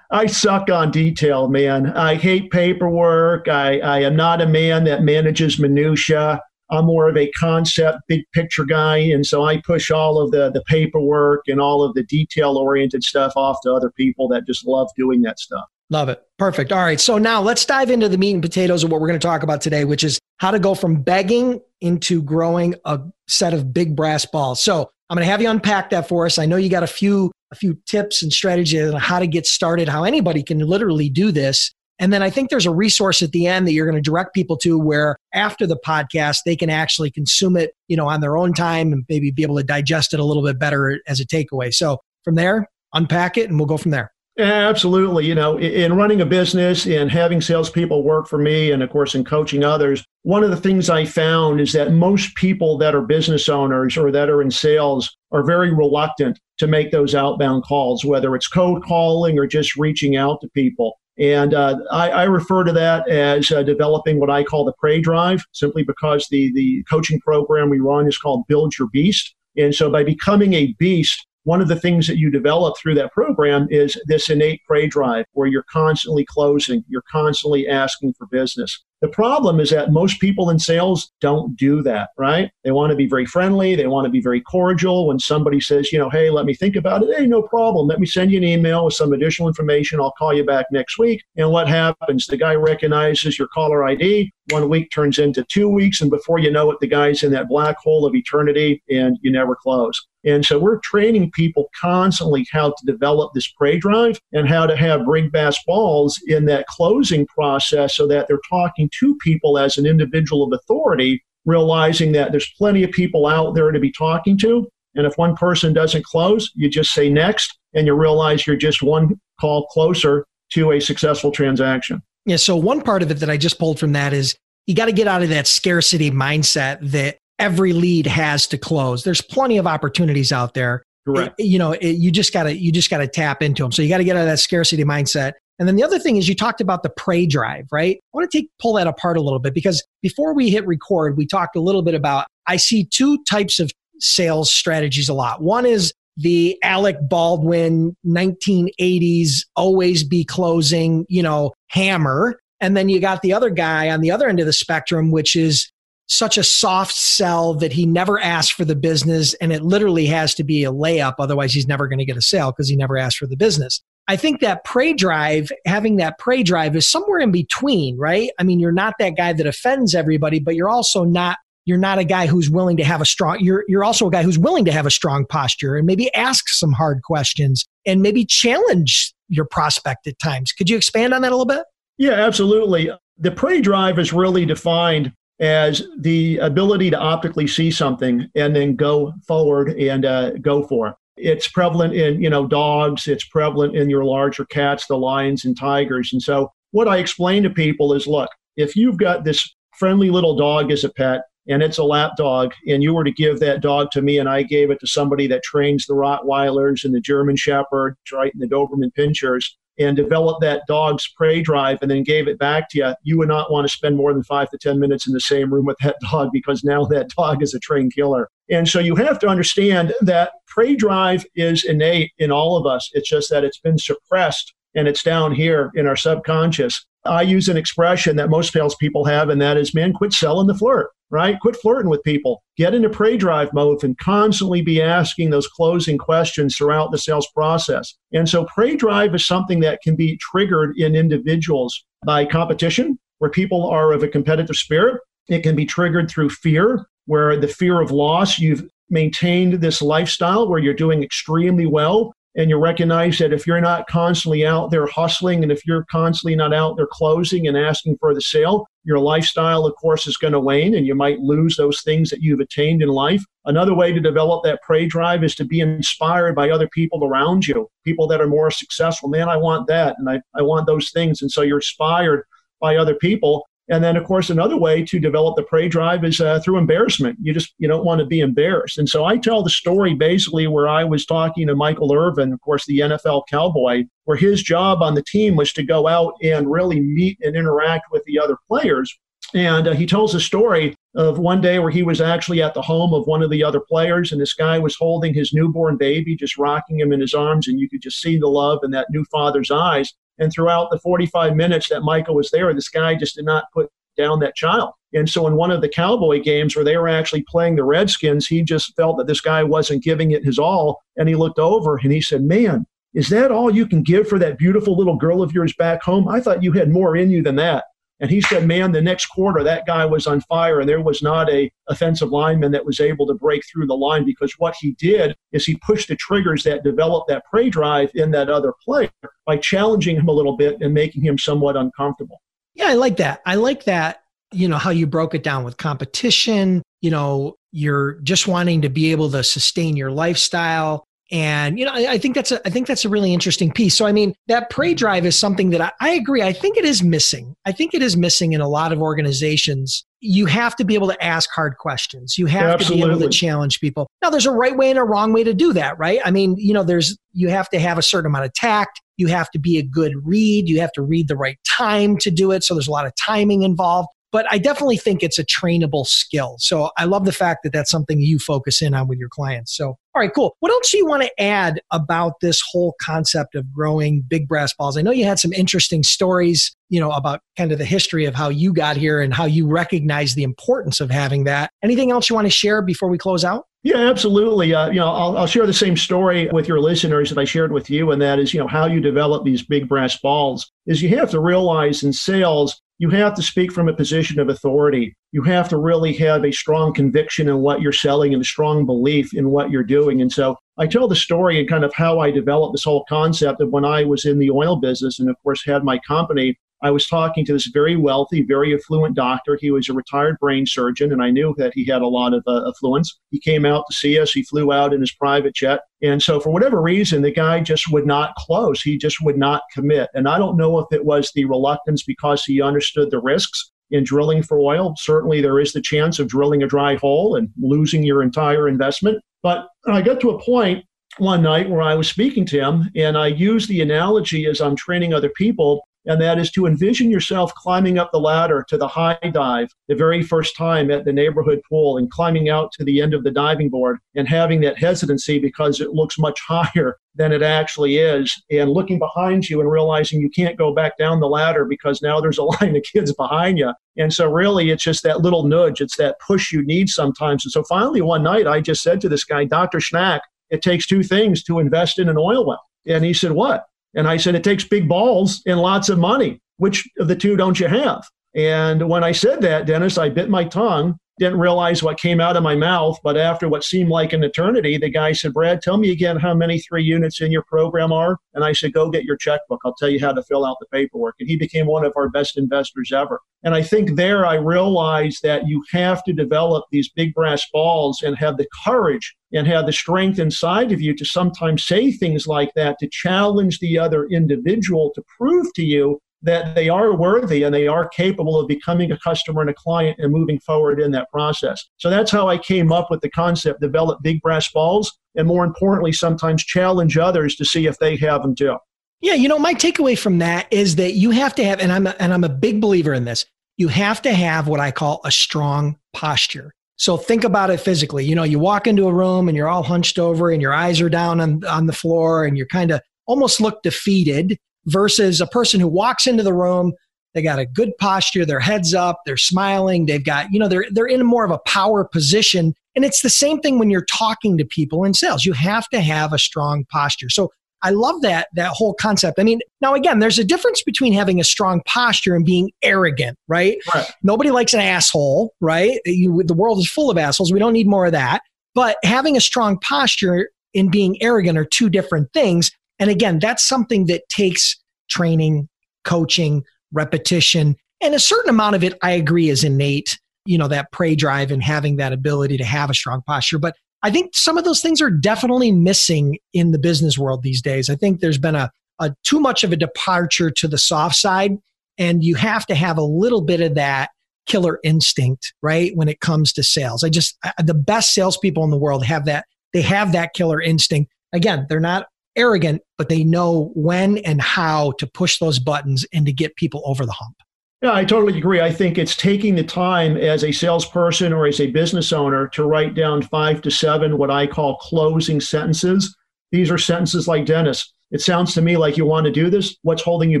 I 0.10 0.26
suck 0.26 0.70
on 0.70 0.90
detail, 0.90 1.48
man. 1.48 1.92
I 1.92 2.14
hate 2.14 2.50
paperwork. 2.50 3.48
I, 3.48 3.80
I 3.80 4.00
am 4.00 4.16
not 4.16 4.40
a 4.40 4.46
man 4.46 4.84
that 4.84 5.02
manages 5.02 5.58
minutia. 5.58 6.40
I'm 6.70 6.86
more 6.86 7.08
of 7.08 7.16
a 7.16 7.30
concept, 7.32 7.98
big 8.08 8.22
picture 8.32 8.64
guy. 8.64 8.98
And 8.98 9.26
so 9.26 9.44
I 9.44 9.60
push 9.60 9.90
all 9.90 10.20
of 10.20 10.30
the, 10.30 10.50
the 10.50 10.62
paperwork 10.62 11.48
and 11.48 11.60
all 11.60 11.82
of 11.82 11.94
the 11.94 12.04
detail 12.04 12.56
oriented 12.56 13.02
stuff 13.02 13.32
off 13.36 13.58
to 13.64 13.72
other 13.72 13.90
people 13.90 14.28
that 14.28 14.46
just 14.46 14.66
love 14.66 14.88
doing 14.96 15.22
that 15.22 15.38
stuff. 15.38 15.64
Love 15.90 16.08
it. 16.08 16.22
Perfect. 16.38 16.70
All 16.70 16.84
right. 16.84 17.00
So 17.00 17.18
now 17.18 17.42
let's 17.42 17.64
dive 17.64 17.90
into 17.90 18.08
the 18.08 18.16
meat 18.16 18.32
and 18.32 18.42
potatoes 18.42 18.84
of 18.84 18.92
what 18.92 19.00
we're 19.00 19.08
going 19.08 19.18
to 19.18 19.26
talk 19.26 19.42
about 19.42 19.60
today, 19.60 19.84
which 19.84 20.04
is 20.04 20.20
how 20.38 20.52
to 20.52 20.60
go 20.60 20.74
from 20.74 21.02
begging 21.02 21.60
into 21.80 22.22
growing 22.22 22.76
a 22.84 23.00
set 23.28 23.52
of 23.52 23.74
big 23.74 23.96
brass 23.96 24.24
balls. 24.24 24.62
So 24.62 24.88
I'm 25.08 25.16
going 25.16 25.26
to 25.26 25.30
have 25.30 25.42
you 25.42 25.50
unpack 25.50 25.90
that 25.90 26.06
for 26.06 26.26
us. 26.26 26.38
I 26.38 26.46
know 26.46 26.56
you 26.56 26.68
got 26.68 26.84
a 26.84 26.88
few 26.88 27.32
a 27.50 27.56
few 27.56 27.76
tips 27.86 28.22
and 28.22 28.32
strategies 28.32 28.92
on 28.92 29.00
how 29.00 29.18
to 29.18 29.26
get 29.26 29.44
started, 29.44 29.88
how 29.88 30.04
anybody 30.04 30.40
can 30.40 30.60
literally 30.60 31.08
do 31.08 31.32
this. 31.32 31.72
And 31.98 32.12
then 32.12 32.22
I 32.22 32.30
think 32.30 32.48
there's 32.48 32.66
a 32.66 32.70
resource 32.70 33.22
at 33.22 33.32
the 33.32 33.48
end 33.48 33.66
that 33.66 33.72
you're 33.72 33.90
going 33.90 34.00
to 34.00 34.10
direct 34.10 34.34
people 34.34 34.56
to 34.58 34.78
where 34.78 35.16
after 35.34 35.66
the 35.66 35.78
podcast, 35.84 36.38
they 36.44 36.56
can 36.56 36.70
actually 36.70 37.10
consume 37.10 37.56
it, 37.56 37.72
you 37.88 37.96
know, 37.96 38.08
on 38.08 38.20
their 38.20 38.36
own 38.36 38.52
time 38.52 38.92
and 38.92 39.04
maybe 39.08 39.30
be 39.30 39.42
able 39.42 39.56
to 39.56 39.64
digest 39.64 40.14
it 40.14 40.20
a 40.20 40.24
little 40.24 40.44
bit 40.44 40.58
better 40.58 41.00
as 41.06 41.20
a 41.20 41.26
takeaway. 41.26 41.72
So 41.72 41.98
from 42.24 42.34
there, 42.34 42.68
unpack 42.94 43.36
it 43.36 43.48
and 43.48 43.58
we'll 43.58 43.66
go 43.66 43.76
from 43.76 43.90
there. 43.90 44.12
Absolutely. 44.38 45.26
You 45.26 45.34
know, 45.34 45.58
in 45.58 45.96
running 45.96 46.20
a 46.20 46.26
business 46.26 46.86
and 46.86 47.10
having 47.10 47.40
salespeople 47.40 48.02
work 48.02 48.26
for 48.26 48.38
me, 48.38 48.70
and 48.70 48.82
of 48.82 48.88
course, 48.88 49.14
in 49.14 49.24
coaching 49.24 49.64
others, 49.64 50.04
one 50.22 50.42
of 50.42 50.50
the 50.50 50.56
things 50.56 50.88
I 50.88 51.04
found 51.04 51.60
is 51.60 51.72
that 51.72 51.92
most 51.92 52.34
people 52.36 52.78
that 52.78 52.94
are 52.94 53.02
business 53.02 53.48
owners 53.48 53.96
or 53.96 54.10
that 54.12 54.30
are 54.30 54.40
in 54.40 54.50
sales 54.50 55.14
are 55.32 55.44
very 55.44 55.74
reluctant 55.74 56.38
to 56.58 56.66
make 56.66 56.90
those 56.90 57.14
outbound 57.14 57.64
calls, 57.64 58.04
whether 58.04 58.34
it's 58.34 58.48
cold 58.48 58.84
calling 58.84 59.38
or 59.38 59.46
just 59.46 59.76
reaching 59.76 60.16
out 60.16 60.40
to 60.40 60.48
people. 60.54 60.99
And 61.20 61.52
uh, 61.52 61.76
I, 61.92 62.10
I, 62.10 62.24
refer 62.24 62.64
to 62.64 62.72
that 62.72 63.06
as 63.06 63.52
uh, 63.52 63.62
developing 63.62 64.18
what 64.18 64.30
I 64.30 64.42
call 64.42 64.64
the 64.64 64.72
prey 64.72 65.02
drive, 65.02 65.44
simply 65.52 65.84
because 65.84 66.26
the, 66.30 66.50
the 66.54 66.82
coaching 66.88 67.20
program 67.20 67.68
we 67.68 67.78
run 67.78 68.08
is 68.08 68.16
called 68.16 68.46
Build 68.48 68.72
Your 68.78 68.88
Beast. 68.90 69.34
And 69.54 69.74
so 69.74 69.90
by 69.90 70.02
becoming 70.02 70.54
a 70.54 70.72
beast, 70.78 71.26
one 71.44 71.60
of 71.60 71.68
the 71.68 71.78
things 71.78 72.06
that 72.06 72.16
you 72.16 72.30
develop 72.30 72.76
through 72.78 72.94
that 72.94 73.12
program 73.12 73.66
is 73.70 74.00
this 74.06 74.30
innate 74.30 74.62
prey 74.66 74.86
drive 74.86 75.26
where 75.32 75.46
you're 75.46 75.66
constantly 75.70 76.24
closing, 76.24 76.84
you're 76.88 77.04
constantly 77.10 77.68
asking 77.68 78.14
for 78.14 78.26
business. 78.26 78.82
The 79.00 79.08
problem 79.08 79.60
is 79.60 79.70
that 79.70 79.92
most 79.92 80.20
people 80.20 80.50
in 80.50 80.58
sales 80.58 81.10
don't 81.20 81.56
do 81.56 81.82
that, 81.82 82.10
right? 82.18 82.50
They 82.64 82.70
want 82.70 82.90
to 82.90 82.96
be 82.96 83.06
very 83.06 83.24
friendly. 83.24 83.74
They 83.74 83.86
want 83.86 84.04
to 84.04 84.10
be 84.10 84.20
very 84.20 84.42
cordial. 84.42 85.06
When 85.06 85.18
somebody 85.18 85.58
says, 85.58 85.90
you 85.90 85.98
know, 85.98 86.10
hey, 86.10 86.28
let 86.28 86.44
me 86.44 86.54
think 86.54 86.76
about 86.76 87.02
it, 87.02 87.16
hey, 87.16 87.26
no 87.26 87.40
problem. 87.40 87.86
Let 87.86 87.98
me 87.98 88.06
send 88.06 88.30
you 88.30 88.38
an 88.38 88.44
email 88.44 88.84
with 88.84 88.94
some 88.94 89.14
additional 89.14 89.48
information. 89.48 90.00
I'll 90.00 90.12
call 90.12 90.34
you 90.34 90.44
back 90.44 90.66
next 90.70 90.98
week. 90.98 91.22
And 91.36 91.50
what 91.50 91.66
happens? 91.66 92.26
The 92.26 92.36
guy 92.36 92.54
recognizes 92.54 93.38
your 93.38 93.48
caller 93.48 93.84
ID. 93.84 94.30
One 94.50 94.68
week 94.68 94.90
turns 94.90 95.18
into 95.18 95.44
two 95.44 95.68
weeks. 95.68 96.00
And 96.02 96.10
before 96.10 96.38
you 96.38 96.50
know 96.50 96.70
it, 96.70 96.80
the 96.80 96.86
guy's 96.86 97.22
in 97.22 97.32
that 97.32 97.48
black 97.48 97.78
hole 97.78 98.04
of 98.04 98.14
eternity 98.14 98.82
and 98.90 99.16
you 99.22 99.32
never 99.32 99.56
close. 99.56 100.06
And 100.24 100.44
so 100.44 100.58
we're 100.58 100.80
training 100.80 101.30
people 101.30 101.70
constantly 101.80 102.46
how 102.52 102.70
to 102.70 102.86
develop 102.86 103.32
this 103.32 103.50
prey 103.52 103.78
drive 103.78 104.20
and 104.32 104.46
how 104.46 104.66
to 104.66 104.76
have 104.76 105.06
big 105.10 105.32
bass 105.32 105.58
balls 105.66 106.20
in 106.26 106.44
that 106.46 106.66
closing 106.66 107.26
process 107.26 107.96
so 107.96 108.06
that 108.08 108.28
they're 108.28 108.38
talking 108.48 108.89
to 108.98 109.16
people 109.16 109.58
as 109.58 109.78
an 109.78 109.86
individual 109.86 110.42
of 110.42 110.52
authority, 110.52 111.22
realizing 111.44 112.12
that 112.12 112.30
there's 112.30 112.52
plenty 112.58 112.82
of 112.82 112.90
people 112.90 113.26
out 113.26 113.54
there 113.54 113.70
to 113.70 113.80
be 113.80 113.92
talking 113.92 114.38
to. 114.38 114.68
And 114.94 115.06
if 115.06 115.16
one 115.16 115.36
person 115.36 115.72
doesn't 115.72 116.04
close, 116.04 116.50
you 116.54 116.68
just 116.68 116.92
say 116.92 117.08
next, 117.08 117.56
and 117.74 117.86
you 117.86 117.94
realize 117.94 118.46
you're 118.46 118.56
just 118.56 118.82
one 118.82 119.20
call 119.40 119.66
closer 119.66 120.26
to 120.52 120.72
a 120.72 120.80
successful 120.80 121.30
transaction. 121.30 122.02
Yeah. 122.26 122.36
So, 122.36 122.56
one 122.56 122.82
part 122.82 123.02
of 123.02 123.10
it 123.10 123.20
that 123.20 123.30
I 123.30 123.36
just 123.36 123.58
pulled 123.58 123.78
from 123.78 123.92
that 123.92 124.12
is 124.12 124.36
you 124.66 124.74
got 124.74 124.86
to 124.86 124.92
get 124.92 125.08
out 125.08 125.22
of 125.22 125.28
that 125.30 125.46
scarcity 125.46 126.10
mindset 126.10 126.78
that 126.90 127.18
every 127.38 127.72
lead 127.72 128.06
has 128.06 128.46
to 128.48 128.58
close. 128.58 129.04
There's 129.04 129.22
plenty 129.22 129.56
of 129.56 129.66
opportunities 129.66 130.32
out 130.32 130.54
there. 130.54 130.82
Correct. 131.06 131.34
It, 131.38 131.46
you 131.46 131.58
know, 131.58 131.72
it, 131.72 131.96
you 131.96 132.10
just 132.10 132.32
got 132.32 132.44
to 132.44 132.56
you 132.56 132.70
just 132.70 132.90
got 132.90 132.98
to 132.98 133.08
tap 133.08 133.42
into 133.42 133.62
them. 133.62 133.72
So 133.72 133.82
you 133.82 133.88
got 133.88 133.98
to 133.98 134.04
get 134.04 134.16
out 134.16 134.22
of 134.22 134.28
that 134.28 134.38
scarcity 134.38 134.84
mindset. 134.84 135.32
And 135.60 135.68
then 135.68 135.76
the 135.76 135.84
other 135.84 135.98
thing 135.98 136.16
is 136.16 136.26
you 136.26 136.34
talked 136.34 136.62
about 136.62 136.82
the 136.82 136.88
prey 136.88 137.26
drive, 137.26 137.66
right? 137.70 137.98
I 137.98 138.16
want 138.16 138.28
to 138.28 138.38
take 138.38 138.48
pull 138.58 138.72
that 138.72 138.86
apart 138.86 139.18
a 139.18 139.20
little 139.20 139.38
bit 139.38 139.52
because 139.52 139.84
before 140.00 140.34
we 140.34 140.48
hit 140.48 140.66
record, 140.66 141.18
we 141.18 141.26
talked 141.26 141.54
a 141.54 141.60
little 141.60 141.82
bit 141.82 141.94
about 141.94 142.26
I 142.46 142.56
see 142.56 142.86
two 142.86 143.22
types 143.30 143.60
of 143.60 143.70
sales 143.98 144.50
strategies 144.50 145.10
a 145.10 145.14
lot. 145.14 145.42
One 145.42 145.66
is 145.66 145.92
the 146.16 146.56
Alec 146.62 146.96
Baldwin 147.02 147.94
1980s 148.06 149.44
always 149.54 150.02
be 150.02 150.24
closing, 150.24 151.04
you 151.10 151.22
know, 151.22 151.52
hammer. 151.68 152.40
And 152.60 152.74
then 152.74 152.88
you 152.88 152.98
got 152.98 153.20
the 153.20 153.34
other 153.34 153.50
guy 153.50 153.90
on 153.90 154.00
the 154.00 154.10
other 154.10 154.28
end 154.28 154.40
of 154.40 154.46
the 154.46 154.54
spectrum, 154.54 155.10
which 155.10 155.36
is 155.36 155.70
such 156.08 156.38
a 156.38 156.42
soft 156.42 156.92
sell 156.92 157.54
that 157.54 157.72
he 157.72 157.84
never 157.84 158.18
asked 158.18 158.54
for 158.54 158.64
the 158.64 158.74
business 158.74 159.34
and 159.34 159.52
it 159.52 159.62
literally 159.62 160.06
has 160.06 160.34
to 160.34 160.42
be 160.42 160.64
a 160.64 160.72
layup. 160.72 161.14
Otherwise, 161.18 161.52
he's 161.52 161.68
never 161.68 161.86
going 161.86 161.98
to 161.98 162.04
get 162.06 162.16
a 162.16 162.22
sale 162.22 162.50
because 162.50 162.68
he 162.68 162.76
never 162.76 162.96
asked 162.96 163.18
for 163.18 163.26
the 163.26 163.36
business. 163.36 163.80
I 164.10 164.16
think 164.16 164.40
that 164.40 164.64
prey 164.64 164.92
drive, 164.92 165.52
having 165.64 165.94
that 165.98 166.18
prey 166.18 166.42
drive 166.42 166.74
is 166.74 166.90
somewhere 166.90 167.20
in 167.20 167.30
between, 167.30 167.96
right? 167.96 168.30
I 168.40 168.42
mean, 168.42 168.58
you're 168.58 168.72
not 168.72 168.94
that 168.98 169.10
guy 169.10 169.32
that 169.32 169.46
offends 169.46 169.94
everybody, 169.94 170.40
but 170.40 170.56
you're 170.56 170.68
also 170.68 171.04
not 171.04 171.38
you're 171.64 171.78
not 171.78 172.00
a 172.00 172.04
guy 172.04 172.26
who's 172.26 172.50
willing 172.50 172.76
to 172.78 172.82
have 172.82 173.00
a 173.00 173.04
strong 173.04 173.38
you're 173.38 173.64
you're 173.68 173.84
also 173.84 174.08
a 174.08 174.10
guy 174.10 174.24
who's 174.24 174.36
willing 174.36 174.64
to 174.64 174.72
have 174.72 174.84
a 174.84 174.90
strong 174.90 175.24
posture 175.26 175.76
and 175.76 175.86
maybe 175.86 176.12
ask 176.12 176.48
some 176.48 176.72
hard 176.72 177.02
questions 177.04 177.64
and 177.86 178.02
maybe 178.02 178.24
challenge 178.24 179.14
your 179.28 179.44
prospect 179.44 180.08
at 180.08 180.18
times. 180.18 180.50
Could 180.50 180.68
you 180.68 180.76
expand 180.76 181.14
on 181.14 181.22
that 181.22 181.30
a 181.30 181.36
little 181.36 181.46
bit? 181.46 181.62
Yeah, 181.96 182.14
absolutely. 182.14 182.90
The 183.16 183.30
prey 183.30 183.60
drive 183.60 184.00
is 184.00 184.12
really 184.12 184.44
defined 184.44 185.12
as 185.38 185.86
the 186.00 186.38
ability 186.38 186.90
to 186.90 186.98
optically 186.98 187.46
see 187.46 187.70
something 187.70 188.28
and 188.34 188.56
then 188.56 188.74
go 188.74 189.12
forward 189.24 189.68
and 189.78 190.04
uh, 190.04 190.30
go 190.38 190.64
for 190.64 190.88
it. 190.88 190.94
It's 191.22 191.48
prevalent 191.48 191.94
in 191.94 192.22
you 192.22 192.30
know 192.30 192.46
dogs. 192.46 193.06
It's 193.06 193.24
prevalent 193.24 193.76
in 193.76 193.90
your 193.90 194.04
larger 194.04 194.44
cats, 194.44 194.86
the 194.86 194.96
lions 194.96 195.44
and 195.44 195.58
tigers. 195.58 196.10
And 196.12 196.22
so, 196.22 196.50
what 196.72 196.88
I 196.88 196.98
explain 196.98 197.42
to 197.42 197.50
people 197.50 197.92
is, 197.92 198.06
look, 198.06 198.30
if 198.56 198.76
you've 198.76 198.98
got 198.98 199.24
this 199.24 199.54
friendly 199.78 200.10
little 200.10 200.36
dog 200.36 200.70
as 200.70 200.84
a 200.84 200.90
pet, 200.90 201.22
and 201.48 201.62
it's 201.62 201.78
a 201.78 201.84
lap 201.84 202.12
dog, 202.16 202.52
and 202.68 202.82
you 202.82 202.94
were 202.94 203.04
to 203.04 203.12
give 203.12 203.40
that 203.40 203.60
dog 203.60 203.90
to 203.92 204.02
me, 204.02 204.18
and 204.18 204.28
I 204.28 204.42
gave 204.42 204.70
it 204.70 204.78
to 204.80 204.86
somebody 204.86 205.26
that 205.28 205.42
trains 205.42 205.86
the 205.86 205.94
Rottweilers 205.94 206.84
and 206.84 206.94
the 206.94 207.00
German 207.00 207.36
Shepherds, 207.36 207.96
right, 208.12 208.32
and 208.32 208.42
the 208.42 208.46
Doberman 208.46 208.92
Pinschers, 208.96 209.44
and 209.80 209.96
developed 209.96 210.42
that 210.42 210.62
dog's 210.68 211.08
prey 211.16 211.40
drive 211.40 211.78
and 211.82 211.90
then 211.90 212.04
gave 212.04 212.28
it 212.28 212.38
back 212.38 212.68
to 212.70 212.78
you, 212.78 212.94
you 213.02 213.18
would 213.18 213.28
not 213.28 213.50
want 213.50 213.66
to 213.66 213.72
spend 213.72 213.96
more 213.96 214.12
than 214.12 214.22
five 214.22 214.50
to 214.50 214.58
10 214.58 214.78
minutes 214.78 215.06
in 215.06 215.14
the 215.14 215.20
same 215.20 215.52
room 215.52 215.64
with 215.64 215.78
that 215.82 215.96
dog 216.10 216.28
because 216.32 216.62
now 216.62 216.84
that 216.84 217.08
dog 217.16 217.42
is 217.42 217.54
a 217.54 217.58
trained 217.58 217.94
killer. 217.94 218.28
And 218.50 218.68
so 218.68 218.78
you 218.78 218.94
have 218.96 219.18
to 219.20 219.26
understand 219.26 219.94
that 220.02 220.32
prey 220.46 220.76
drive 220.76 221.24
is 221.34 221.64
innate 221.64 222.12
in 222.18 222.30
all 222.30 222.56
of 222.56 222.66
us. 222.66 222.90
It's 222.92 223.08
just 223.08 223.30
that 223.30 223.42
it's 223.42 223.58
been 223.58 223.78
suppressed 223.78 224.54
and 224.74 224.86
it's 224.86 225.02
down 225.02 225.32
here 225.32 225.70
in 225.74 225.86
our 225.86 225.96
subconscious. 225.96 226.86
I 227.04 227.22
use 227.22 227.48
an 227.48 227.56
expression 227.56 228.16
that 228.16 228.30
most 228.30 228.52
salespeople 228.52 229.04
have, 229.06 229.30
and 229.30 229.40
that 229.40 229.56
is, 229.56 229.74
man, 229.74 229.92
quit 229.92 230.12
selling 230.12 230.46
the 230.46 230.54
flirt, 230.54 230.90
right? 231.10 231.40
Quit 231.40 231.56
flirting 231.56 231.90
with 231.90 232.02
people. 232.02 232.42
Get 232.56 232.74
into 232.74 232.90
prey 232.90 233.16
drive 233.16 233.52
mode 233.54 233.82
and 233.82 233.96
constantly 233.98 234.60
be 234.60 234.82
asking 234.82 235.30
those 235.30 235.48
closing 235.48 235.96
questions 235.96 236.56
throughout 236.56 236.92
the 236.92 236.98
sales 236.98 237.26
process. 237.34 237.94
And 238.12 238.28
so 238.28 238.44
prey 238.44 238.76
drive 238.76 239.14
is 239.14 239.26
something 239.26 239.60
that 239.60 239.80
can 239.82 239.96
be 239.96 240.18
triggered 240.18 240.76
in 240.76 240.94
individuals 240.94 241.84
by 242.04 242.26
competition, 242.26 242.98
where 243.18 243.30
people 243.30 243.68
are 243.68 243.92
of 243.92 244.02
a 244.02 244.08
competitive 244.08 244.56
spirit. 244.56 245.00
It 245.28 245.42
can 245.42 245.56
be 245.56 245.66
triggered 245.66 246.10
through 246.10 246.30
fear, 246.30 246.86
where 247.06 247.36
the 247.36 247.48
fear 247.48 247.80
of 247.80 247.90
loss, 247.90 248.38
you've 248.38 248.68
maintained 248.90 249.54
this 249.54 249.80
lifestyle 249.80 250.48
where 250.48 250.58
you're 250.58 250.74
doing 250.74 251.02
extremely 251.02 251.66
well 251.66 252.12
and 252.40 252.48
you 252.48 252.56
recognize 252.56 253.18
that 253.18 253.32
if 253.32 253.46
you're 253.46 253.60
not 253.60 253.86
constantly 253.86 254.46
out 254.46 254.70
there 254.70 254.86
hustling 254.86 255.42
and 255.42 255.52
if 255.52 255.66
you're 255.66 255.84
constantly 255.90 256.34
not 256.34 256.54
out 256.54 256.76
there 256.76 256.88
closing 256.90 257.46
and 257.46 257.56
asking 257.56 257.98
for 257.98 258.14
the 258.14 258.20
sale, 258.20 258.66
your 258.84 258.98
lifestyle, 258.98 259.66
of 259.66 259.74
course, 259.76 260.06
is 260.06 260.16
going 260.16 260.32
to 260.32 260.40
wane 260.40 260.74
and 260.74 260.86
you 260.86 260.94
might 260.94 261.18
lose 261.20 261.56
those 261.56 261.82
things 261.82 262.08
that 262.08 262.22
you've 262.22 262.40
attained 262.40 262.82
in 262.82 262.88
life. 262.88 263.22
Another 263.44 263.74
way 263.74 263.92
to 263.92 264.00
develop 264.00 264.42
that 264.44 264.62
prey 264.62 264.86
drive 264.86 265.22
is 265.22 265.34
to 265.34 265.44
be 265.44 265.60
inspired 265.60 266.34
by 266.34 266.50
other 266.50 266.68
people 266.68 267.04
around 267.04 267.46
you, 267.46 267.68
people 267.84 268.06
that 268.06 268.22
are 268.22 268.26
more 268.26 268.50
successful. 268.50 269.10
Man, 269.10 269.28
I 269.28 269.36
want 269.36 269.66
that 269.66 269.96
and 269.98 270.08
I, 270.08 270.22
I 270.34 270.40
want 270.40 270.66
those 270.66 270.90
things. 270.90 271.20
And 271.20 271.30
so 271.30 271.42
you're 271.42 271.58
inspired 271.58 272.24
by 272.58 272.76
other 272.76 272.94
people. 272.94 273.46
And 273.70 273.84
then, 273.84 273.96
of 273.96 274.04
course, 274.04 274.30
another 274.30 274.56
way 274.56 274.82
to 274.84 274.98
develop 274.98 275.36
the 275.36 275.44
prey 275.44 275.68
drive 275.68 276.04
is 276.04 276.20
uh, 276.20 276.40
through 276.40 276.58
embarrassment. 276.58 277.16
You 277.22 277.32
just 277.32 277.54
you 277.58 277.68
don't 277.68 277.84
want 277.84 278.00
to 278.00 278.06
be 278.06 278.18
embarrassed. 278.18 278.78
And 278.78 278.88
so 278.88 279.04
I 279.04 279.16
tell 279.16 279.44
the 279.44 279.50
story 279.50 279.94
basically 279.94 280.48
where 280.48 280.68
I 280.68 280.82
was 280.82 281.06
talking 281.06 281.46
to 281.46 281.54
Michael 281.54 281.94
Irvin, 281.94 282.32
of 282.32 282.40
course, 282.40 282.66
the 282.66 282.80
NFL 282.80 283.22
cowboy, 283.30 283.84
where 284.04 284.16
his 284.16 284.42
job 284.42 284.82
on 284.82 284.94
the 284.94 285.04
team 285.04 285.36
was 285.36 285.52
to 285.52 285.62
go 285.62 285.86
out 285.86 286.14
and 286.20 286.50
really 286.50 286.80
meet 286.80 287.18
and 287.22 287.36
interact 287.36 287.86
with 287.92 288.02
the 288.06 288.18
other 288.18 288.36
players. 288.48 288.92
And 289.34 289.68
uh, 289.68 289.74
he 289.74 289.86
tells 289.86 290.14
a 290.16 290.20
story 290.20 290.74
of 290.96 291.20
one 291.20 291.40
day 291.40 291.60
where 291.60 291.70
he 291.70 291.84
was 291.84 292.00
actually 292.00 292.42
at 292.42 292.54
the 292.54 292.62
home 292.62 292.92
of 292.92 293.06
one 293.06 293.22
of 293.22 293.30
the 293.30 293.44
other 293.44 293.60
players, 293.60 294.10
and 294.10 294.20
this 294.20 294.34
guy 294.34 294.58
was 294.58 294.74
holding 294.74 295.14
his 295.14 295.32
newborn 295.32 295.76
baby, 295.76 296.16
just 296.16 296.36
rocking 296.36 296.80
him 296.80 296.92
in 296.92 297.00
his 297.00 297.14
arms, 297.14 297.46
and 297.46 297.60
you 297.60 297.68
could 297.68 297.82
just 297.82 298.00
see 298.00 298.18
the 298.18 298.26
love 298.26 298.58
in 298.64 298.72
that 298.72 298.88
new 298.90 299.04
father's 299.12 299.52
eyes. 299.52 299.92
And 300.20 300.32
throughout 300.32 300.70
the 300.70 300.78
45 300.78 301.34
minutes 301.34 301.68
that 301.70 301.82
Michael 301.82 302.14
was 302.14 302.30
there, 302.30 302.54
this 302.54 302.68
guy 302.68 302.94
just 302.94 303.16
did 303.16 303.24
not 303.24 303.44
put 303.52 303.70
down 303.96 304.20
that 304.20 304.36
child. 304.36 304.72
And 304.92 305.08
so 305.08 305.26
in 305.26 305.36
one 305.36 305.50
of 305.50 305.60
the 305.60 305.68
Cowboy 305.68 306.20
games 306.20 306.54
where 306.54 306.64
they 306.64 306.76
were 306.76 306.88
actually 306.88 307.24
playing 307.28 307.56
the 307.56 307.64
Redskins, 307.64 308.26
he 308.26 308.42
just 308.42 308.74
felt 308.76 308.98
that 308.98 309.06
this 309.06 309.20
guy 309.20 309.42
wasn't 309.42 309.82
giving 309.82 310.10
it 310.10 310.24
his 310.24 310.38
all. 310.38 310.82
And 310.96 311.08
he 311.08 311.14
looked 311.14 311.38
over 311.38 311.76
and 311.76 311.92
he 311.92 312.00
said, 312.00 312.22
Man, 312.22 312.66
is 312.94 313.08
that 313.10 313.30
all 313.30 313.54
you 313.54 313.66
can 313.66 313.82
give 313.82 314.08
for 314.08 314.18
that 314.18 314.38
beautiful 314.38 314.76
little 314.76 314.96
girl 314.96 315.22
of 315.22 315.32
yours 315.32 315.54
back 315.54 315.82
home? 315.82 316.08
I 316.08 316.20
thought 316.20 316.42
you 316.42 316.52
had 316.52 316.70
more 316.70 316.96
in 316.96 317.10
you 317.10 317.22
than 317.22 317.36
that. 317.36 317.64
And 318.00 318.10
he 318.10 318.20
said, 318.22 318.46
man, 318.46 318.72
the 318.72 318.80
next 318.80 319.06
quarter, 319.06 319.44
that 319.44 319.66
guy 319.66 319.84
was 319.84 320.06
on 320.06 320.22
fire, 320.22 320.60
and 320.60 320.68
there 320.68 320.80
was 320.80 321.02
not 321.02 321.30
a 321.30 321.50
offensive 321.68 322.10
lineman 322.10 322.50
that 322.52 322.64
was 322.64 322.80
able 322.80 323.06
to 323.06 323.14
break 323.14 323.42
through 323.46 323.66
the 323.66 323.76
line 323.76 324.04
because 324.04 324.34
what 324.38 324.56
he 324.58 324.72
did 324.72 325.14
is 325.32 325.44
he 325.44 325.56
pushed 325.56 325.88
the 325.88 325.96
triggers 325.96 326.42
that 326.44 326.64
developed 326.64 327.08
that 327.08 327.24
prey 327.26 327.50
drive 327.50 327.90
in 327.94 328.10
that 328.12 328.30
other 328.30 328.54
player 328.64 328.90
by 329.26 329.36
challenging 329.36 329.96
him 329.96 330.08
a 330.08 330.12
little 330.12 330.36
bit 330.36 330.56
and 330.60 330.72
making 330.72 331.04
him 331.04 331.18
somewhat 331.18 331.56
uncomfortable. 331.56 332.20
Yeah, 332.54 332.68
I 332.68 332.74
like 332.74 332.96
that. 332.96 333.20
I 333.26 333.34
like 333.36 333.64
that, 333.64 334.02
you 334.32 334.48
know, 334.48 334.56
how 334.56 334.70
you 334.70 334.86
broke 334.86 335.14
it 335.14 335.22
down 335.22 335.44
with 335.44 335.56
competition, 335.56 336.62
you 336.80 336.90
know, 336.90 337.36
you're 337.52 337.94
just 338.02 338.26
wanting 338.26 338.62
to 338.62 338.68
be 338.68 338.92
able 338.92 339.10
to 339.10 339.22
sustain 339.22 339.76
your 339.76 339.90
lifestyle 339.90 340.84
and 341.10 341.58
you 341.58 341.64
know, 341.64 341.72
I, 341.72 341.92
I, 341.92 341.98
think 341.98 342.14
that's 342.14 342.30
a 342.30 342.46
I 342.46 342.50
think 342.50 342.68
that's 342.68 342.84
a 342.84 342.88
really 342.88 343.12
interesting 343.12 343.50
piece. 343.50 343.76
So 343.76 343.86
I 343.86 343.92
mean, 343.92 344.14
that 344.28 344.48
prey 344.48 344.74
drive 344.74 345.04
is 345.04 345.18
something 345.18 345.50
that 345.50 345.60
I, 345.60 345.72
I 345.80 345.90
agree. 345.90 346.22
I 346.22 346.32
think 346.32 346.56
it 346.56 346.64
is 346.64 346.82
missing. 346.82 347.34
I 347.44 347.52
think 347.52 347.74
it 347.74 347.82
is 347.82 347.96
missing 347.96 348.32
in 348.32 348.40
a 348.40 348.48
lot 348.48 348.72
of 348.72 348.80
organizations. 348.80 349.84
You 350.00 350.26
have 350.26 350.54
to 350.56 350.64
be 350.64 350.74
able 350.74 350.88
to 350.88 351.04
ask 351.04 351.28
hard 351.30 351.58
questions. 351.58 352.16
You 352.16 352.26
have 352.26 352.54
Absolutely. 352.54 352.82
to 352.82 352.86
be 352.86 352.92
able 352.92 353.10
to 353.10 353.16
challenge 353.16 353.60
people. 353.60 353.88
Now, 354.02 354.10
there's 354.10 354.26
a 354.26 354.32
right 354.32 354.56
way 354.56 354.70
and 354.70 354.78
a 354.78 354.84
wrong 354.84 355.12
way 355.12 355.24
to 355.24 355.34
do 355.34 355.52
that, 355.52 355.78
right? 355.78 356.00
I 356.04 356.10
mean, 356.10 356.36
you 356.38 356.54
know, 356.54 356.62
there's 356.62 356.96
you 357.12 357.28
have 357.28 357.48
to 357.50 357.58
have 357.58 357.76
a 357.76 357.82
certain 357.82 358.06
amount 358.06 358.26
of 358.26 358.32
tact. 358.32 358.80
You 358.96 359.08
have 359.08 359.30
to 359.32 359.38
be 359.38 359.58
a 359.58 359.62
good 359.62 359.94
read. 360.04 360.48
You 360.48 360.60
have 360.60 360.72
to 360.72 360.82
read 360.82 361.08
the 361.08 361.16
right 361.16 361.38
time 361.44 361.98
to 361.98 362.10
do 362.10 362.30
it. 362.30 362.44
So 362.44 362.54
there's 362.54 362.68
a 362.68 362.72
lot 362.72 362.86
of 362.86 362.92
timing 362.94 363.42
involved 363.42 363.88
but 364.12 364.26
I 364.30 364.38
definitely 364.38 364.76
think 364.76 365.02
it's 365.02 365.18
a 365.18 365.24
trainable 365.24 365.86
skill. 365.86 366.36
So 366.38 366.70
I 366.76 366.84
love 366.84 367.04
the 367.04 367.12
fact 367.12 367.42
that 367.44 367.52
that's 367.52 367.70
something 367.70 368.00
you 368.00 368.18
focus 368.18 368.62
in 368.62 368.74
on 368.74 368.88
with 368.88 368.98
your 368.98 369.08
clients. 369.08 369.56
So, 369.56 369.68
all 369.68 370.00
right, 370.00 370.12
cool. 370.14 370.36
What 370.40 370.52
else 370.52 370.70
do 370.70 370.78
you 370.78 370.86
want 370.86 371.02
to 371.02 371.22
add 371.22 371.60
about 371.70 372.20
this 372.20 372.42
whole 372.50 372.74
concept 372.80 373.34
of 373.34 373.52
growing 373.52 374.02
big 374.06 374.28
brass 374.28 374.52
balls? 374.54 374.76
I 374.76 374.82
know 374.82 374.90
you 374.90 375.04
had 375.04 375.18
some 375.18 375.32
interesting 375.32 375.82
stories, 375.82 376.54
you 376.68 376.80
know, 376.80 376.90
about 376.90 377.20
kind 377.36 377.52
of 377.52 377.58
the 377.58 377.64
history 377.64 378.04
of 378.04 378.14
how 378.14 378.28
you 378.28 378.52
got 378.52 378.76
here 378.76 379.00
and 379.00 379.12
how 379.12 379.24
you 379.24 379.46
recognize 379.46 380.14
the 380.14 380.22
importance 380.22 380.80
of 380.80 380.90
having 380.90 381.24
that. 381.24 381.50
Anything 381.62 381.90
else 381.90 382.08
you 382.08 382.14
want 382.14 382.26
to 382.26 382.30
share 382.30 382.62
before 382.62 382.88
we 382.88 382.98
close 382.98 383.24
out? 383.24 383.46
Yeah, 383.62 383.90
absolutely. 383.90 384.54
Uh, 384.54 384.68
you 384.68 384.76
know, 384.76 384.90
I'll, 384.90 385.18
I'll 385.18 385.26
share 385.26 385.46
the 385.46 385.52
same 385.52 385.76
story 385.76 386.28
with 386.32 386.48
your 386.48 386.60
listeners 386.60 387.10
that 387.10 387.18
I 387.18 387.24
shared 387.24 387.52
with 387.52 387.68
you, 387.68 387.90
and 387.90 388.00
that 388.00 388.18
is, 388.18 388.32
you 388.32 388.40
know, 388.40 388.46
how 388.46 388.64
you 388.66 388.80
develop 388.80 389.24
these 389.24 389.42
big 389.42 389.68
brass 389.68 389.98
balls. 389.98 390.50
Is 390.66 390.80
you 390.80 390.96
have 390.96 391.10
to 391.10 391.20
realize 391.20 391.82
in 391.82 391.92
sales 391.92 392.60
you 392.80 392.88
have 392.88 393.12
to 393.12 393.22
speak 393.22 393.52
from 393.52 393.68
a 393.68 393.74
position 393.74 394.18
of 394.18 394.30
authority. 394.30 394.96
You 395.12 395.22
have 395.24 395.50
to 395.50 395.58
really 395.58 395.92
have 395.98 396.24
a 396.24 396.32
strong 396.32 396.72
conviction 396.72 397.28
in 397.28 397.40
what 397.40 397.60
you're 397.60 397.72
selling 397.72 398.14
and 398.14 398.22
a 398.22 398.24
strong 398.24 398.64
belief 398.64 399.12
in 399.12 399.28
what 399.28 399.50
you're 399.50 399.62
doing. 399.62 400.00
And 400.00 400.10
so 400.10 400.34
I 400.56 400.66
tell 400.66 400.88
the 400.88 400.96
story 400.96 401.38
and 401.38 401.46
kind 401.46 401.62
of 401.62 401.74
how 401.74 401.98
I 401.98 402.10
developed 402.10 402.54
this 402.54 402.64
whole 402.64 402.86
concept 402.88 403.42
of 403.42 403.50
when 403.50 403.66
I 403.66 403.84
was 403.84 404.06
in 404.06 404.18
the 404.18 404.30
oil 404.30 404.56
business 404.56 404.98
and, 404.98 405.10
of 405.10 405.16
course, 405.22 405.44
had 405.44 405.62
my 405.62 405.78
company. 405.86 406.38
I 406.62 406.70
was 406.70 406.86
talking 406.86 407.24
to 407.24 407.32
this 407.32 407.46
very 407.46 407.76
wealthy, 407.76 408.22
very 408.22 408.54
affluent 408.54 408.94
doctor. 408.94 409.38
He 409.40 409.50
was 409.50 409.68
a 409.68 409.72
retired 409.72 410.18
brain 410.20 410.44
surgeon, 410.46 410.92
and 410.92 411.02
I 411.02 411.10
knew 411.10 411.34
that 411.38 411.52
he 411.54 411.64
had 411.64 411.80
a 411.80 411.88
lot 411.88 412.12
of 412.12 412.22
uh, 412.26 412.48
affluence. 412.48 412.98
He 413.10 413.18
came 413.18 413.46
out 413.46 413.64
to 413.68 413.74
see 413.74 413.98
us. 413.98 414.12
He 414.12 414.22
flew 414.22 414.52
out 414.52 414.74
in 414.74 414.80
his 414.80 414.92
private 414.92 415.34
jet. 415.34 415.60
And 415.82 416.02
so, 416.02 416.20
for 416.20 416.30
whatever 416.30 416.60
reason, 416.60 417.02
the 417.02 417.10
guy 417.10 417.40
just 417.40 417.72
would 417.72 417.86
not 417.86 418.14
close. 418.16 418.60
He 418.60 418.76
just 418.76 419.00
would 419.02 419.16
not 419.16 419.42
commit. 419.52 419.88
And 419.94 420.06
I 420.08 420.18
don't 420.18 420.36
know 420.36 420.58
if 420.58 420.66
it 420.70 420.84
was 420.84 421.10
the 421.14 421.24
reluctance 421.24 421.82
because 421.82 422.24
he 422.24 422.42
understood 422.42 422.90
the 422.90 423.00
risks 423.00 423.50
in 423.70 423.84
drilling 423.84 424.22
for 424.22 424.38
oil. 424.38 424.74
Certainly, 424.76 425.22
there 425.22 425.40
is 425.40 425.52
the 425.52 425.62
chance 425.62 425.98
of 425.98 426.08
drilling 426.08 426.42
a 426.42 426.46
dry 426.46 426.76
hole 426.76 427.16
and 427.16 427.30
losing 427.40 427.82
your 427.82 428.02
entire 428.02 428.48
investment. 428.48 429.02
But 429.22 429.48
I 429.66 429.80
got 429.80 430.00
to 430.00 430.10
a 430.10 430.22
point 430.22 430.64
one 430.98 431.22
night 431.22 431.48
where 431.48 431.62
I 431.62 431.74
was 431.74 431.88
speaking 431.88 432.26
to 432.26 432.40
him, 432.40 432.70
and 432.74 432.98
I 432.98 433.06
used 433.06 433.48
the 433.48 433.62
analogy 433.62 434.26
as 434.26 434.40
I'm 434.40 434.56
training 434.56 434.92
other 434.92 435.10
people 435.10 435.62
and 435.86 436.00
that 436.00 436.18
is 436.18 436.30
to 436.30 436.46
envision 436.46 436.90
yourself 436.90 437.34
climbing 437.34 437.78
up 437.78 437.90
the 437.92 438.00
ladder 438.00 438.44
to 438.48 438.56
the 438.56 438.68
high 438.68 438.98
dive 439.12 439.50
the 439.68 439.74
very 439.74 440.02
first 440.02 440.36
time 440.36 440.70
at 440.70 440.84
the 440.84 440.92
neighborhood 440.92 441.40
pool 441.48 441.78
and 441.78 441.90
climbing 441.90 442.28
out 442.28 442.52
to 442.52 442.64
the 442.64 442.80
end 442.80 442.94
of 442.94 443.04
the 443.04 443.10
diving 443.10 443.48
board 443.48 443.78
and 443.94 444.08
having 444.08 444.40
that 444.40 444.58
hesitancy 444.58 445.18
because 445.18 445.60
it 445.60 445.70
looks 445.70 445.98
much 445.98 446.20
higher 446.28 446.76
than 446.94 447.12
it 447.12 447.22
actually 447.22 447.76
is 447.76 448.22
and 448.30 448.50
looking 448.50 448.78
behind 448.78 449.28
you 449.28 449.40
and 449.40 449.50
realizing 449.50 450.00
you 450.00 450.10
can't 450.10 450.36
go 450.36 450.54
back 450.54 450.76
down 450.76 451.00
the 451.00 451.06
ladder 451.06 451.44
because 451.44 451.80
now 451.82 452.00
there's 452.00 452.18
a 452.18 452.24
line 452.40 452.56
of 452.56 452.62
kids 452.62 452.92
behind 452.94 453.38
you 453.38 453.52
and 453.76 453.92
so 453.92 454.10
really 454.10 454.50
it's 454.50 454.64
just 454.64 454.82
that 454.82 455.00
little 455.00 455.24
nudge 455.24 455.60
it's 455.60 455.76
that 455.76 455.96
push 456.00 456.32
you 456.32 456.42
need 456.44 456.68
sometimes. 456.68 457.24
And 457.24 457.32
so 457.32 457.42
finally 457.44 457.80
one 457.80 458.02
night 458.02 458.26
i 458.26 458.40
just 458.40 458.62
said 458.62 458.80
to 458.80 458.88
this 458.88 459.04
guy 459.04 459.24
dr 459.24 459.58
schnack 459.58 460.00
it 460.30 460.42
takes 460.42 460.66
two 460.66 460.82
things 460.82 461.22
to 461.24 461.40
invest 461.40 461.78
in 461.78 461.88
an 461.88 461.98
oil 461.98 462.24
well. 462.24 462.44
And 462.66 462.84
he 462.84 462.94
said 462.94 463.12
what 463.12 463.44
and 463.74 463.88
I 463.88 463.96
said, 463.96 464.14
it 464.14 464.24
takes 464.24 464.44
big 464.44 464.68
balls 464.68 465.22
and 465.26 465.40
lots 465.40 465.68
of 465.68 465.78
money. 465.78 466.20
Which 466.38 466.68
of 466.78 466.88
the 466.88 466.96
two 466.96 467.16
don't 467.16 467.38
you 467.38 467.48
have? 467.48 467.84
And 468.14 468.68
when 468.68 468.82
I 468.82 468.92
said 468.92 469.20
that, 469.22 469.46
Dennis, 469.46 469.78
I 469.78 469.88
bit 469.88 470.10
my 470.10 470.24
tongue, 470.24 470.78
didn't 471.00 471.18
realize 471.18 471.62
what 471.62 471.80
came 471.80 471.98
out 471.98 472.16
of 472.16 472.22
my 472.22 472.36
mouth. 472.36 472.78
But 472.84 472.98
after 472.98 473.26
what 473.28 473.42
seemed 473.42 473.70
like 473.70 473.94
an 473.94 474.04
eternity, 474.04 474.58
the 474.58 474.68
guy 474.68 474.92
said, 474.92 475.14
Brad, 475.14 475.40
tell 475.40 475.56
me 475.56 475.72
again 475.72 475.96
how 475.96 476.12
many 476.14 476.38
three 476.38 476.62
units 476.62 477.00
in 477.00 477.10
your 477.10 477.22
program 477.22 477.72
are. 477.72 477.96
And 478.12 478.22
I 478.22 478.32
said, 478.32 478.52
go 478.52 478.68
get 478.68 478.84
your 478.84 478.98
checkbook. 478.98 479.40
I'll 479.44 479.54
tell 479.54 479.70
you 479.70 479.80
how 479.80 479.92
to 479.92 480.02
fill 480.02 480.26
out 480.26 480.36
the 480.40 480.46
paperwork. 480.52 480.96
And 481.00 481.08
he 481.08 481.16
became 481.16 481.46
one 481.46 481.64
of 481.64 481.72
our 481.74 481.88
best 481.88 482.18
investors 482.18 482.70
ever. 482.70 483.00
And 483.22 483.34
I 483.34 483.42
think 483.42 483.76
there 483.76 484.06
I 484.06 484.14
realized 484.14 485.02
that 485.02 485.26
you 485.26 485.42
have 485.52 485.82
to 485.84 485.94
develop 485.94 486.44
these 486.50 486.70
big 486.70 486.92
brass 486.92 487.26
balls 487.32 487.80
and 487.82 487.96
have 487.96 488.18
the 488.18 488.28
courage 488.44 488.94
and 489.12 489.26
have 489.26 489.46
the 489.46 489.52
strength 489.52 489.98
inside 489.98 490.52
of 490.52 490.60
you 490.60 490.76
to 490.76 490.84
sometimes 490.84 491.46
say 491.46 491.72
things 491.72 492.06
like 492.06 492.32
that 492.36 492.58
to 492.60 492.68
challenge 492.70 493.38
the 493.38 493.58
other 493.58 493.86
individual 493.86 494.70
to 494.74 494.82
prove 494.98 495.32
to 495.34 495.42
you 495.42 495.80
that 496.02 496.34
they 496.34 496.48
are 496.48 496.74
worthy 496.74 497.22
and 497.22 497.34
they 497.34 497.46
are 497.46 497.68
capable 497.68 498.18
of 498.18 498.26
becoming 498.26 498.72
a 498.72 498.78
customer 498.78 499.20
and 499.20 499.30
a 499.30 499.34
client 499.34 499.78
and 499.78 499.92
moving 499.92 500.18
forward 500.20 500.60
in 500.60 500.70
that 500.72 500.90
process. 500.90 501.44
So 501.58 501.68
that's 501.68 501.90
how 501.90 502.08
I 502.08 502.18
came 502.18 502.52
up 502.52 502.70
with 502.70 502.80
the 502.80 502.90
concept 502.90 503.40
develop 503.40 503.82
big 503.82 504.00
brass 504.00 504.30
balls 504.30 504.78
and 504.94 505.06
more 505.06 505.24
importantly 505.24 505.72
sometimes 505.72 506.24
challenge 506.24 506.78
others 506.78 507.16
to 507.16 507.24
see 507.24 507.46
if 507.46 507.58
they 507.58 507.76
have 507.76 508.02
them 508.02 508.14
too. 508.14 508.36
Yeah, 508.80 508.94
you 508.94 509.08
know, 509.08 509.18
my 509.18 509.34
takeaway 509.34 509.78
from 509.78 509.98
that 509.98 510.26
is 510.30 510.56
that 510.56 510.72
you 510.72 510.90
have 510.90 511.14
to 511.16 511.24
have 511.24 511.40
and 511.40 511.52
I'm 511.52 511.66
a, 511.66 511.76
and 511.78 511.92
I'm 511.92 512.04
a 512.04 512.08
big 512.08 512.40
believer 512.40 512.72
in 512.72 512.84
this. 512.84 513.04
You 513.36 513.48
have 513.48 513.82
to 513.82 513.92
have 513.92 514.26
what 514.26 514.40
I 514.40 514.50
call 514.50 514.80
a 514.84 514.90
strong 514.90 515.58
posture. 515.74 516.32
So 516.56 516.76
think 516.76 517.04
about 517.04 517.30
it 517.30 517.40
physically. 517.40 517.84
You 517.84 517.94
know, 517.94 518.02
you 518.02 518.18
walk 518.18 518.46
into 518.46 518.68
a 518.68 518.72
room 518.72 519.08
and 519.08 519.16
you're 519.16 519.28
all 519.28 519.42
hunched 519.42 519.78
over 519.78 520.10
and 520.10 520.20
your 520.20 520.34
eyes 520.34 520.60
are 520.60 520.68
down 520.68 521.00
on, 521.00 521.24
on 521.24 521.46
the 521.46 521.52
floor 521.52 522.04
and 522.04 522.16
you're 522.16 522.26
kind 522.26 522.50
of 522.50 522.60
almost 522.86 523.20
look 523.20 523.42
defeated 523.42 524.18
versus 524.46 525.00
a 525.00 525.06
person 525.06 525.40
who 525.40 525.48
walks 525.48 525.86
into 525.86 526.02
the 526.02 526.14
room, 526.14 526.52
They 526.94 527.02
got 527.02 527.18
a 527.18 527.26
good 527.26 527.52
posture, 527.58 528.04
their 528.04 528.20
heads 528.20 528.52
up, 528.54 528.80
they're 528.84 528.96
smiling, 528.96 529.66
they've 529.66 529.84
got, 529.84 530.12
you 530.12 530.18
know, 530.18 530.28
they're 530.28 530.46
they're 530.50 530.66
in 530.66 530.84
more 530.84 531.04
of 531.04 531.10
a 531.10 531.20
power 531.26 531.64
position. 531.64 532.34
And 532.56 532.64
it's 532.64 532.82
the 532.82 532.90
same 532.90 533.20
thing 533.20 533.38
when 533.38 533.50
you're 533.50 533.64
talking 533.66 534.18
to 534.18 534.24
people 534.24 534.64
in 534.64 534.74
sales. 534.74 535.04
You 535.04 535.12
have 535.12 535.48
to 535.50 535.60
have 535.60 535.92
a 535.92 535.98
strong 535.98 536.44
posture. 536.50 536.88
So 536.88 537.12
I 537.42 537.50
love 537.50 537.80
that 537.82 538.08
that 538.14 538.32
whole 538.32 538.54
concept. 538.54 538.98
I 538.98 539.04
mean, 539.04 539.20
now 539.40 539.54
again, 539.54 539.78
there's 539.78 539.98
a 539.98 540.04
difference 540.04 540.42
between 540.42 540.72
having 540.72 541.00
a 541.00 541.04
strong 541.04 541.42
posture 541.46 541.94
and 541.94 542.04
being 542.04 542.30
arrogant, 542.42 542.98
right? 543.06 543.38
right. 543.54 543.70
Nobody 543.82 544.10
likes 544.10 544.34
an 544.34 544.40
asshole, 544.40 545.14
right? 545.20 545.60
You, 545.64 546.02
the 546.04 546.14
world 546.14 546.38
is 546.38 546.50
full 546.50 546.70
of 546.70 546.76
assholes. 546.76 547.12
We 547.12 547.20
don't 547.20 547.32
need 547.32 547.46
more 547.46 547.66
of 547.66 547.72
that. 547.72 548.02
But 548.34 548.56
having 548.64 548.96
a 548.96 549.00
strong 549.00 549.38
posture 549.38 550.10
and 550.34 550.50
being 550.50 550.80
arrogant 550.82 551.18
are 551.18 551.24
two 551.24 551.48
different 551.48 551.92
things. 551.92 552.30
And 552.60 552.70
again, 552.70 553.00
that's 553.00 553.26
something 553.26 553.66
that 553.66 553.88
takes 553.88 554.36
training, 554.68 555.28
coaching, 555.64 556.22
repetition, 556.52 557.36
and 557.60 557.74
a 557.74 557.78
certain 557.80 558.10
amount 558.10 558.36
of 558.36 558.44
it, 558.44 558.54
I 558.62 558.72
agree, 558.72 559.08
is 559.08 559.24
innate. 559.24 559.78
You 560.06 560.16
know, 560.16 560.28
that 560.28 560.50
prey 560.50 560.74
drive 560.74 561.10
and 561.10 561.22
having 561.22 561.56
that 561.56 561.72
ability 561.72 562.16
to 562.18 562.24
have 562.24 562.48
a 562.48 562.54
strong 562.54 562.82
posture. 562.86 563.18
But 563.18 563.36
I 563.62 563.70
think 563.70 563.94
some 563.94 564.16
of 564.16 564.24
those 564.24 564.40
things 564.40 564.62
are 564.62 564.70
definitely 564.70 565.30
missing 565.30 565.98
in 566.14 566.30
the 566.30 566.38
business 566.38 566.78
world 566.78 567.02
these 567.02 567.20
days. 567.20 567.50
I 567.50 567.56
think 567.56 567.80
there's 567.80 567.98
been 567.98 568.14
a, 568.14 568.30
a 568.60 568.74
too 568.82 569.00
much 569.00 569.24
of 569.24 569.32
a 569.32 569.36
departure 569.36 570.10
to 570.10 570.28
the 570.28 570.38
soft 570.38 570.76
side, 570.76 571.18
and 571.58 571.84
you 571.84 571.96
have 571.96 572.24
to 572.26 572.34
have 572.34 572.56
a 572.56 572.62
little 572.62 573.02
bit 573.02 573.20
of 573.20 573.34
that 573.34 573.70
killer 574.06 574.40
instinct, 574.42 575.12
right? 575.22 575.54
When 575.54 575.68
it 575.68 575.80
comes 575.80 576.12
to 576.14 576.22
sales, 576.22 576.64
I 576.64 576.70
just 576.70 576.96
I, 577.04 577.12
the 577.22 577.34
best 577.34 577.74
salespeople 577.74 578.24
in 578.24 578.30
the 578.30 578.38
world 578.38 578.64
have 578.64 578.86
that. 578.86 579.04
They 579.34 579.42
have 579.42 579.72
that 579.72 579.92
killer 579.92 580.20
instinct. 580.20 580.72
Again, 580.92 581.26
they're 581.28 581.40
not 581.40 581.66
arrogant, 582.00 582.42
but 582.56 582.68
they 582.68 582.82
know 582.82 583.30
when 583.34 583.78
and 583.78 584.00
how 584.00 584.52
to 584.58 584.66
push 584.66 584.98
those 584.98 585.18
buttons 585.18 585.66
and 585.72 585.86
to 585.86 585.92
get 585.92 586.16
people 586.16 586.42
over 586.46 586.64
the 586.64 586.72
hump. 586.72 586.96
Yeah, 587.42 587.54
I 587.54 587.64
totally 587.64 587.96
agree. 587.96 588.20
I 588.20 588.32
think 588.32 588.58
it's 588.58 588.76
taking 588.76 589.14
the 589.14 589.24
time 589.24 589.76
as 589.76 590.04
a 590.04 590.12
salesperson 590.12 590.92
or 590.92 591.06
as 591.06 591.20
a 591.20 591.30
business 591.30 591.72
owner 591.72 592.08
to 592.08 592.24
write 592.24 592.54
down 592.54 592.82
five 592.82 593.22
to 593.22 593.30
seven 593.30 593.78
what 593.78 593.90
I 593.90 594.06
call 594.06 594.36
closing 594.38 595.00
sentences. 595.00 595.74
These 596.12 596.30
are 596.30 596.38
sentences 596.38 596.88
like 596.88 597.06
Dennis. 597.06 597.52
It 597.70 597.80
sounds 597.80 598.14
to 598.14 598.22
me 598.22 598.36
like 598.36 598.56
you 598.56 598.66
want 598.66 598.86
to 598.86 598.92
do 598.92 599.10
this. 599.10 599.36
What's 599.42 599.62
holding 599.62 599.90
you 599.90 600.00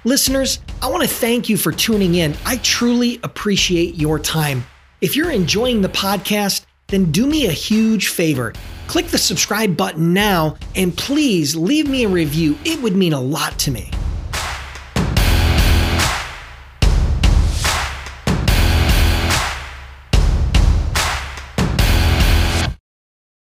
Listeners, 0.04 0.60
I 0.82 0.88
want 0.90 1.02
to 1.02 1.08
thank 1.08 1.48
you 1.48 1.56
for 1.56 1.72
tuning 1.72 2.16
in. 2.16 2.34
I 2.44 2.56
truly 2.58 3.20
appreciate 3.22 3.94
your 3.94 4.18
time. 4.18 4.64
If 5.00 5.16
you're 5.16 5.30
enjoying 5.30 5.80
the 5.80 5.88
podcast, 5.88 6.66
then 6.88 7.10
do 7.10 7.26
me 7.26 7.46
a 7.46 7.52
huge 7.52 8.08
favor. 8.08 8.52
Click 8.86 9.06
the 9.06 9.16
subscribe 9.16 9.74
button 9.74 10.12
now 10.12 10.56
and 10.76 10.94
please 10.94 11.56
leave 11.56 11.88
me 11.88 12.04
a 12.04 12.08
review. 12.08 12.58
It 12.66 12.82
would 12.82 12.94
mean 12.94 13.14
a 13.14 13.20
lot 13.20 13.58
to 13.60 13.70
me. 13.70 13.90